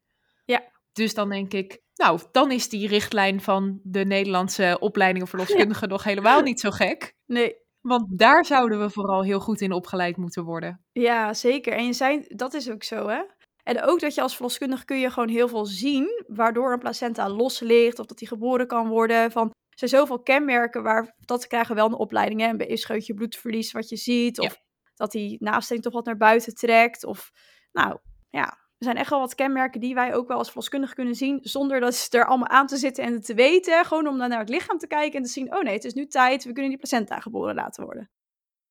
Ja. 0.44 0.62
Dus 0.92 1.14
dan 1.14 1.28
denk 1.28 1.52
ik, 1.52 1.82
nou, 1.94 2.20
dan 2.32 2.50
is 2.50 2.68
die 2.68 2.88
richtlijn 2.88 3.40
van 3.40 3.80
de 3.82 4.04
Nederlandse 4.04 4.76
opleidingen 4.80 5.28
verloskundigen 5.28 5.88
nog 5.88 6.04
helemaal 6.04 6.40
niet 6.40 6.60
zo 6.60 6.70
gek. 6.70 7.16
Nee. 7.26 7.56
Want 7.80 8.18
daar 8.18 8.44
zouden 8.44 8.80
we 8.80 8.90
vooral 8.90 9.22
heel 9.22 9.40
goed 9.40 9.60
in 9.60 9.72
opgeleid 9.72 10.16
moeten 10.16 10.44
worden. 10.44 10.84
Ja, 10.92 11.34
zeker. 11.34 11.72
En 11.72 11.86
je 11.86 11.92
zei, 11.92 12.24
dat 12.28 12.54
is 12.54 12.70
ook 12.70 12.82
zo, 12.82 13.08
hè? 13.08 13.22
En 13.66 13.82
ook 13.82 14.00
dat 14.00 14.14
je 14.14 14.22
als 14.22 14.34
verloskundige 14.34 14.84
kun 14.84 14.98
je 14.98 15.10
gewoon 15.10 15.28
heel 15.28 15.48
veel 15.48 15.66
zien, 15.66 16.24
waardoor 16.26 16.72
een 16.72 16.78
placenta 16.78 17.28
los 17.28 17.60
ligt 17.60 17.98
of 17.98 18.06
dat 18.06 18.18
die 18.18 18.28
geboren 18.28 18.66
kan 18.66 18.88
worden. 18.88 19.30
Van, 19.30 19.46
er 19.48 19.78
zijn 19.78 19.90
zoveel 19.90 20.22
kenmerken 20.22 20.82
waar, 20.82 21.14
dat 21.18 21.46
krijgen 21.46 21.68
we 21.68 21.80
wel 21.80 21.86
een 21.86 21.98
opleiding, 21.98 22.40
hè? 22.40 22.70
een 22.70 22.78
scheutje 22.78 23.14
bloedverlies 23.14 23.72
wat 23.72 23.88
je 23.88 23.96
ziet, 23.96 24.40
of 24.40 24.56
dat 24.94 25.10
die 25.10 25.36
naaststelling 25.40 25.84
toch 25.84 25.94
wat 25.94 26.04
naar 26.04 26.16
buiten 26.16 26.54
trekt. 26.54 27.04
Of, 27.04 27.30
nou, 27.72 27.98
ja, 28.30 28.44
er 28.48 28.84
zijn 28.84 28.96
echt 28.96 29.10
wel 29.10 29.20
wat 29.20 29.34
kenmerken 29.34 29.80
die 29.80 29.94
wij 29.94 30.14
ook 30.14 30.28
wel 30.28 30.38
als 30.38 30.48
verloskundige 30.48 30.94
kunnen 30.94 31.14
zien, 31.14 31.38
zonder 31.42 31.80
dat 31.80 31.94
ze 31.94 32.18
er 32.18 32.26
allemaal 32.26 32.48
aan 32.48 32.66
te 32.66 32.76
zitten 32.76 33.04
en 33.04 33.20
te 33.20 33.34
weten. 33.34 33.84
Gewoon 33.84 34.06
om 34.06 34.18
dan 34.18 34.28
naar 34.28 34.38
het 34.38 34.48
lichaam 34.48 34.78
te 34.78 34.86
kijken 34.86 35.18
en 35.18 35.24
te 35.24 35.30
zien, 35.30 35.54
oh 35.54 35.62
nee, 35.62 35.74
het 35.74 35.84
is 35.84 35.94
nu 35.94 36.06
tijd, 36.06 36.44
we 36.44 36.52
kunnen 36.52 36.70
die 36.70 36.78
placenta 36.78 37.20
geboren 37.20 37.54
laten 37.54 37.84
worden. 37.84 38.10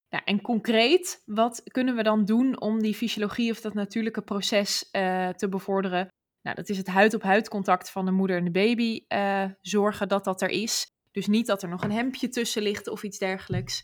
Ja, 0.10 0.24
en 0.24 0.42
concreet, 0.42 1.22
wat 1.26 1.62
kunnen 1.64 1.96
we 1.96 2.04
dan 2.04 2.26
doen 2.26 2.62
om 2.62 2.82
die 2.82 2.96
fysiologie 2.96 3.52
of 3.52 3.62
dat 3.62 3.74
natuurlijke 3.74 4.22
proces 4.22 4.90
uh, 4.92 5.30
te 5.30 5.50
bevorderen? 5.50 6.08
Nou, 6.42 6.56
dat 6.56 6.70
is 6.70 6.78
het 6.78 6.88
huid-op-huid 6.88 7.50
contact 7.50 7.90
van 7.90 8.06
de 8.06 8.12
moeder 8.12 8.38
en 8.38 8.44
de 8.44 8.52
baby. 8.52 9.06
Uh, 9.08 9.46
zorgen 9.62 10.08
dat 10.08 10.24
dat 10.24 10.42
er 10.42 10.50
is. 10.50 10.86
Dus 11.12 11.28
niet 11.28 11.48
dat 11.48 11.64
er 11.64 11.70
nog 11.70 11.84
een 11.84 11.92
hemdje 11.92 12.30
tussen 12.30 12.62
ligt 12.62 12.88
of 12.88 13.04
iets 13.04 13.18
dergelijks. 13.18 13.84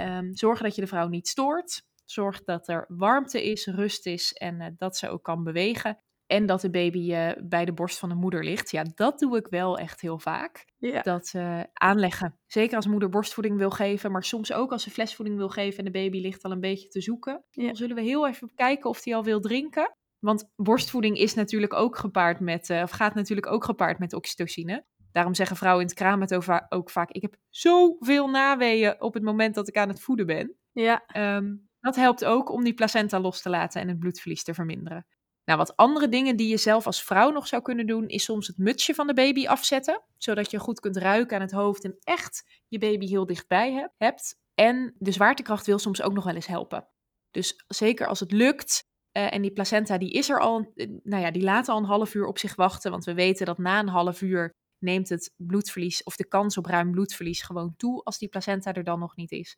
Um, 0.00 0.36
zorgen 0.36 0.64
dat 0.64 0.74
je 0.74 0.80
de 0.80 0.86
vrouw 0.86 1.08
niet 1.08 1.28
stoort. 1.28 1.82
Zorg 2.04 2.44
dat 2.44 2.68
er 2.68 2.84
warmte 2.88 3.50
is, 3.50 3.66
rust 3.66 4.06
is 4.06 4.32
en 4.32 4.60
uh, 4.60 4.66
dat 4.76 4.96
ze 4.96 5.08
ook 5.08 5.22
kan 5.22 5.44
bewegen. 5.44 5.98
En 6.28 6.46
dat 6.46 6.60
de 6.60 6.70
baby 6.70 7.12
uh, 7.12 7.30
bij 7.42 7.64
de 7.64 7.72
borst 7.72 7.98
van 7.98 8.08
de 8.08 8.14
moeder 8.14 8.44
ligt. 8.44 8.70
Ja, 8.70 8.84
dat 8.94 9.18
doe 9.18 9.36
ik 9.36 9.46
wel 9.46 9.78
echt 9.78 10.00
heel 10.00 10.18
vaak. 10.18 10.64
Ja. 10.76 11.02
Dat 11.02 11.32
uh, 11.36 11.60
aanleggen. 11.72 12.38
Zeker 12.46 12.76
als 12.76 12.86
moeder 12.86 13.08
borstvoeding 13.08 13.56
wil 13.56 13.70
geven, 13.70 14.12
maar 14.12 14.24
soms 14.24 14.52
ook 14.52 14.72
als 14.72 14.82
ze 14.82 14.90
flesvoeding 14.90 15.38
wil 15.38 15.48
geven 15.48 15.78
en 15.78 15.84
de 15.84 15.90
baby 15.90 16.20
ligt 16.20 16.42
al 16.42 16.50
een 16.50 16.60
beetje 16.60 16.88
te 16.88 17.00
zoeken. 17.00 17.44
Ja. 17.50 17.66
Dan 17.66 17.76
zullen 17.76 17.96
we 17.96 18.02
heel 18.02 18.28
even 18.28 18.50
kijken 18.54 18.90
of 18.90 19.04
hij 19.04 19.14
al 19.14 19.24
wil 19.24 19.40
drinken. 19.40 19.96
Want 20.18 20.50
borstvoeding 20.56 21.16
is 21.18 21.34
natuurlijk 21.34 21.74
ook 21.74 21.96
gepaard 21.96 22.40
met, 22.40 22.68
uh, 22.68 22.82
of 22.82 22.90
gaat 22.90 23.14
natuurlijk 23.14 23.46
ook 23.46 23.64
gepaard 23.64 23.98
met 23.98 24.12
oxytocine. 24.12 24.84
Daarom 25.12 25.34
zeggen 25.34 25.56
vrouwen 25.56 25.82
in 25.82 25.88
het 25.88 25.98
kraam 25.98 26.20
het 26.20 26.34
over, 26.34 26.66
ook 26.68 26.90
vaak: 26.90 27.10
Ik 27.10 27.22
heb 27.22 27.36
zoveel 27.48 28.28
naweeën 28.28 29.00
op 29.00 29.14
het 29.14 29.22
moment 29.22 29.54
dat 29.54 29.68
ik 29.68 29.76
aan 29.76 29.88
het 29.88 30.00
voeden 30.00 30.26
ben. 30.26 30.56
Ja. 30.72 31.04
Um, 31.36 31.68
dat 31.80 31.96
helpt 31.96 32.24
ook 32.24 32.50
om 32.50 32.64
die 32.64 32.74
placenta 32.74 33.20
los 33.20 33.42
te 33.42 33.50
laten 33.50 33.80
en 33.80 33.88
het 33.88 33.98
bloedverlies 33.98 34.42
te 34.42 34.54
verminderen. 34.54 35.06
Nou, 35.48 35.60
wat 35.60 35.76
andere 35.76 36.08
dingen 36.08 36.36
die 36.36 36.48
je 36.48 36.56
zelf 36.56 36.86
als 36.86 37.02
vrouw 37.02 37.30
nog 37.30 37.46
zou 37.46 37.62
kunnen 37.62 37.86
doen, 37.86 38.08
is 38.08 38.24
soms 38.24 38.46
het 38.46 38.58
mutsje 38.58 38.94
van 38.94 39.06
de 39.06 39.14
baby 39.14 39.46
afzetten, 39.46 40.02
zodat 40.16 40.50
je 40.50 40.58
goed 40.58 40.80
kunt 40.80 40.96
ruiken 40.96 41.36
aan 41.36 41.42
het 41.42 41.52
hoofd 41.52 41.84
en 41.84 41.96
echt 42.00 42.62
je 42.68 42.78
baby 42.78 43.06
heel 43.06 43.26
dichtbij 43.26 43.90
hebt. 43.98 44.36
En 44.54 44.94
de 44.98 45.12
zwaartekracht 45.12 45.66
wil 45.66 45.78
soms 45.78 46.02
ook 46.02 46.12
nog 46.12 46.24
wel 46.24 46.34
eens 46.34 46.46
helpen. 46.46 46.88
Dus 47.30 47.64
zeker 47.68 48.06
als 48.06 48.20
het 48.20 48.32
lukt, 48.32 48.84
uh, 49.12 49.34
en 49.34 49.42
die 49.42 49.52
placenta 49.52 49.98
die 49.98 50.10
is 50.10 50.28
er 50.28 50.40
al, 50.40 50.72
uh, 50.74 50.88
nou 51.02 51.22
ja, 51.22 51.30
die 51.30 51.42
laat 51.42 51.68
al 51.68 51.78
een 51.78 51.84
half 51.84 52.14
uur 52.14 52.26
op 52.26 52.38
zich 52.38 52.54
wachten, 52.54 52.90
want 52.90 53.04
we 53.04 53.14
weten 53.14 53.46
dat 53.46 53.58
na 53.58 53.78
een 53.78 53.88
half 53.88 54.22
uur 54.22 54.54
neemt 54.78 55.08
het 55.08 55.34
bloedverlies 55.36 56.02
of 56.02 56.16
de 56.16 56.28
kans 56.28 56.56
op 56.58 56.66
ruim 56.66 56.90
bloedverlies 56.90 57.42
gewoon 57.42 57.74
toe 57.76 58.02
als 58.02 58.18
die 58.18 58.28
placenta 58.28 58.72
er 58.72 58.84
dan 58.84 58.98
nog 58.98 59.16
niet 59.16 59.30
is 59.30 59.56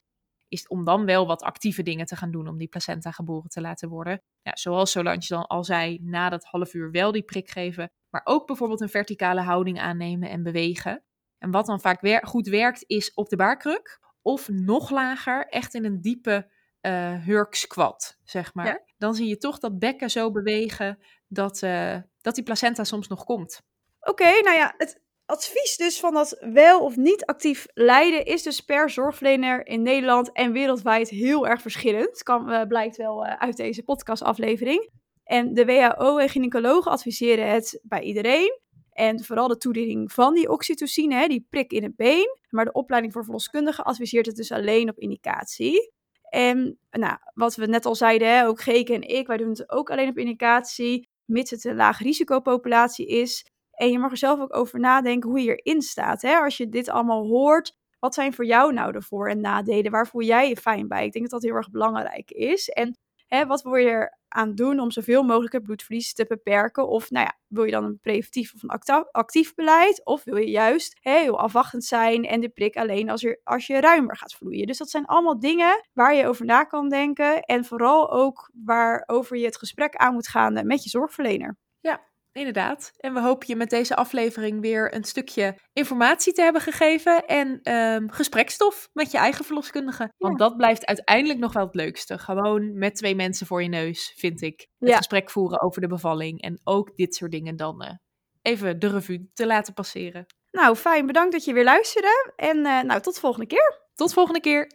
is 0.50 0.68
om 0.68 0.84
dan 0.84 1.04
wel 1.04 1.26
wat 1.26 1.42
actieve 1.42 1.82
dingen 1.82 2.06
te 2.06 2.16
gaan 2.16 2.30
doen 2.30 2.48
om 2.48 2.58
die 2.58 2.68
placenta 2.68 3.10
geboren 3.10 3.50
te 3.50 3.60
laten 3.60 3.88
worden. 3.88 4.22
Ja, 4.42 4.56
zoals 4.56 4.90
Solange 4.90 5.26
dan 5.28 5.46
al 5.46 5.64
zei, 5.64 5.98
na 6.02 6.28
dat 6.28 6.44
half 6.44 6.74
uur 6.74 6.90
wel 6.90 7.12
die 7.12 7.22
prik 7.22 7.50
geven, 7.50 7.90
maar 8.10 8.20
ook 8.24 8.46
bijvoorbeeld 8.46 8.80
een 8.80 8.88
verticale 8.88 9.40
houding 9.40 9.80
aannemen 9.80 10.28
en 10.28 10.42
bewegen. 10.42 11.04
En 11.38 11.50
wat 11.50 11.66
dan 11.66 11.80
vaak 11.80 12.00
wer 12.00 12.26
goed 12.26 12.48
werkt, 12.48 12.84
is 12.86 13.14
op 13.14 13.28
de 13.28 13.36
baarkruk 13.36 14.00
of 14.22 14.48
nog 14.48 14.90
lager, 14.90 15.46
echt 15.46 15.74
in 15.74 15.84
een 15.84 16.00
diepe 16.00 16.50
uh, 16.80 17.24
hurk 17.24 17.54
squat, 17.54 18.18
zeg 18.24 18.54
maar. 18.54 18.66
Ja. 18.66 18.82
Dan 18.98 19.14
zie 19.14 19.28
je 19.28 19.36
toch 19.36 19.58
dat 19.58 19.78
bekken 19.78 20.10
zo 20.10 20.30
bewegen 20.30 20.98
dat, 21.28 21.62
uh, 21.62 21.96
dat 22.20 22.34
die 22.34 22.44
placenta 22.44 22.84
soms 22.84 23.08
nog 23.08 23.24
komt. 23.24 23.62
Oké, 24.00 24.10
okay, 24.10 24.40
nou 24.40 24.56
ja, 24.56 24.74
het, 24.76 25.02
advies 25.30 25.76
dus 25.76 26.00
van 26.00 26.14
dat 26.14 26.36
wel 26.40 26.80
of 26.80 26.96
niet 26.96 27.24
actief 27.24 27.66
lijden 27.74 28.24
is 28.24 28.42
dus 28.42 28.60
per 28.60 28.90
zorgverlener 28.90 29.66
in 29.66 29.82
Nederland 29.82 30.32
en 30.32 30.52
wereldwijd 30.52 31.08
heel 31.08 31.46
erg 31.46 31.60
verschillend. 31.60 32.22
Kan, 32.22 32.50
uh, 32.50 32.62
blijkt 32.62 32.96
wel 32.96 33.26
uh, 33.26 33.32
uit 33.36 33.56
deze 33.56 33.82
podcastaflevering. 33.82 34.90
En 35.24 35.54
de 35.54 35.64
WHO 35.64 36.16
en 36.16 36.28
gynaecologen 36.28 36.90
adviseren 36.90 37.50
het 37.50 37.80
bij 37.82 38.00
iedereen. 38.00 38.60
En 38.90 39.24
vooral 39.24 39.48
de 39.48 39.56
toediening 39.56 40.12
van 40.12 40.34
die 40.34 40.50
oxytocine, 40.50 41.14
hè, 41.14 41.26
die 41.26 41.46
prik 41.50 41.72
in 41.72 41.82
het 41.82 41.96
been. 41.96 42.38
Maar 42.48 42.64
de 42.64 42.72
opleiding 42.72 43.12
voor 43.12 43.24
verloskundigen 43.24 43.84
adviseert 43.84 44.26
het 44.26 44.36
dus 44.36 44.52
alleen 44.52 44.88
op 44.88 44.98
indicatie. 44.98 45.92
En 46.28 46.78
nou, 46.90 47.16
wat 47.34 47.54
we 47.54 47.66
net 47.66 47.86
al 47.86 47.94
zeiden, 47.94 48.28
hè, 48.28 48.46
ook 48.46 48.60
Geke 48.60 48.94
en 48.94 49.02
ik, 49.02 49.26
wij 49.26 49.36
doen 49.36 49.48
het 49.48 49.70
ook 49.70 49.90
alleen 49.90 50.08
op 50.08 50.18
indicatie, 50.18 51.08
mits 51.24 51.50
het 51.50 51.64
een 51.64 51.76
laag 51.76 51.98
risicopopulatie 51.98 53.06
is. 53.06 53.44
En 53.80 53.90
je 53.90 53.98
mag 53.98 54.10
er 54.10 54.16
zelf 54.16 54.40
ook 54.40 54.56
over 54.56 54.80
nadenken 54.80 55.30
hoe 55.30 55.42
je 55.42 55.54
erin 55.54 55.82
staat. 55.82 56.22
Hè? 56.22 56.36
Als 56.36 56.56
je 56.56 56.68
dit 56.68 56.88
allemaal 56.88 57.26
hoort, 57.26 57.76
wat 57.98 58.14
zijn 58.14 58.32
voor 58.32 58.44
jou 58.44 58.72
nou 58.72 58.92
de 58.92 59.02
voor- 59.02 59.28
en 59.28 59.40
nadelen? 59.40 59.90
Waar 59.90 60.06
voel 60.06 60.22
jij 60.22 60.48
je 60.48 60.56
fijn 60.56 60.88
bij? 60.88 61.04
Ik 61.04 61.12
denk 61.12 61.30
dat 61.30 61.40
dat 61.40 61.50
heel 61.50 61.58
erg 61.58 61.70
belangrijk 61.70 62.30
is. 62.30 62.68
En 62.68 62.98
hè, 63.26 63.46
wat 63.46 63.62
wil 63.62 63.74
je 63.74 63.88
er 63.88 64.18
aan 64.28 64.54
doen 64.54 64.80
om 64.80 64.90
zoveel 64.90 65.22
mogelijk 65.22 65.52
het 65.52 65.62
bloedverlies 65.62 66.14
te 66.14 66.24
beperken? 66.28 66.88
Of 66.88 67.10
nou 67.10 67.24
ja, 67.24 67.38
wil 67.46 67.64
je 67.64 67.70
dan 67.70 67.84
een 67.84 67.98
preventief 68.00 68.54
of 68.54 68.62
een 68.62 69.04
actief 69.10 69.54
beleid? 69.54 70.04
Of 70.04 70.24
wil 70.24 70.36
je 70.36 70.50
juist 70.50 70.98
heel 71.00 71.38
afwachtend 71.38 71.84
zijn 71.84 72.24
en 72.24 72.40
de 72.40 72.48
prik 72.48 72.76
alleen 72.76 73.10
als, 73.10 73.24
er, 73.24 73.40
als 73.44 73.66
je 73.66 73.80
ruimer 73.80 74.16
gaat 74.16 74.34
vloeien? 74.34 74.66
Dus 74.66 74.78
dat 74.78 74.90
zijn 74.90 75.06
allemaal 75.06 75.40
dingen 75.40 75.88
waar 75.92 76.14
je 76.14 76.26
over 76.26 76.44
na 76.44 76.64
kan 76.64 76.88
denken. 76.88 77.42
En 77.42 77.64
vooral 77.64 78.10
ook 78.10 78.50
waarover 78.64 79.36
je 79.36 79.44
het 79.44 79.58
gesprek 79.58 79.96
aan 79.96 80.14
moet 80.14 80.28
gaan 80.28 80.66
met 80.66 80.82
je 80.82 80.90
zorgverlener. 80.90 81.56
Ja, 81.80 82.09
Inderdaad. 82.32 82.92
En 82.96 83.14
we 83.14 83.20
hopen 83.20 83.46
je 83.48 83.56
met 83.56 83.70
deze 83.70 83.96
aflevering 83.96 84.60
weer 84.60 84.94
een 84.94 85.04
stukje 85.04 85.58
informatie 85.72 86.32
te 86.32 86.42
hebben 86.42 86.62
gegeven. 86.62 87.26
En 87.26 87.60
ehm, 87.62 88.08
gesprekstof 88.08 88.88
met 88.92 89.10
je 89.10 89.18
eigen 89.18 89.44
verloskundige. 89.44 90.12
Want 90.18 90.38
dat 90.38 90.56
blijft 90.56 90.86
uiteindelijk 90.86 91.38
nog 91.38 91.52
wel 91.52 91.64
het 91.64 91.74
leukste. 91.74 92.18
Gewoon 92.18 92.78
met 92.78 92.94
twee 92.94 93.14
mensen 93.14 93.46
voor 93.46 93.62
je 93.62 93.68
neus, 93.68 94.12
vind 94.16 94.42
ik. 94.42 94.66
Het 94.78 94.88
Ja. 94.88 94.96
gesprek 94.96 95.30
voeren 95.30 95.60
over 95.60 95.80
de 95.80 95.86
bevalling. 95.88 96.42
En 96.42 96.60
ook 96.64 96.96
dit 96.96 97.14
soort 97.14 97.30
dingen 97.30 97.56
dan 97.56 97.82
eh, 97.82 97.94
even 98.42 98.78
de 98.78 98.88
revue 98.88 99.30
te 99.34 99.46
laten 99.46 99.74
passeren. 99.74 100.26
Nou, 100.50 100.76
fijn. 100.76 101.06
Bedankt 101.06 101.32
dat 101.32 101.44
je 101.44 101.52
weer 101.52 101.64
luisterde. 101.64 102.32
En 102.36 102.56
eh, 102.66 102.82
nou, 102.82 103.00
tot 103.00 103.14
de 103.14 103.20
volgende 103.20 103.46
keer. 103.46 103.88
Tot 103.94 104.12
volgende 104.12 104.40
keer. 104.40 104.70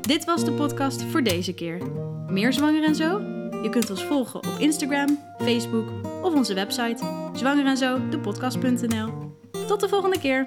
Dit 0.00 0.24
was 0.24 0.44
de 0.44 0.52
podcast 0.52 1.02
voor 1.02 1.22
deze 1.22 1.54
keer. 1.54 1.90
Meer 2.26 2.52
zwanger 2.52 2.84
en 2.84 2.94
zo? 2.94 3.37
Je 3.62 3.68
kunt 3.70 3.90
ons 3.90 4.04
volgen 4.04 4.38
op 4.38 4.54
Instagram, 4.58 5.18
Facebook 5.38 5.88
of 6.22 6.34
onze 6.34 6.54
website 6.54 7.04
zwangerenzo, 7.32 8.08
depodcast.nl. 8.08 9.12
Tot 9.66 9.80
de 9.80 9.88
volgende 9.88 10.18
keer. 10.18 10.44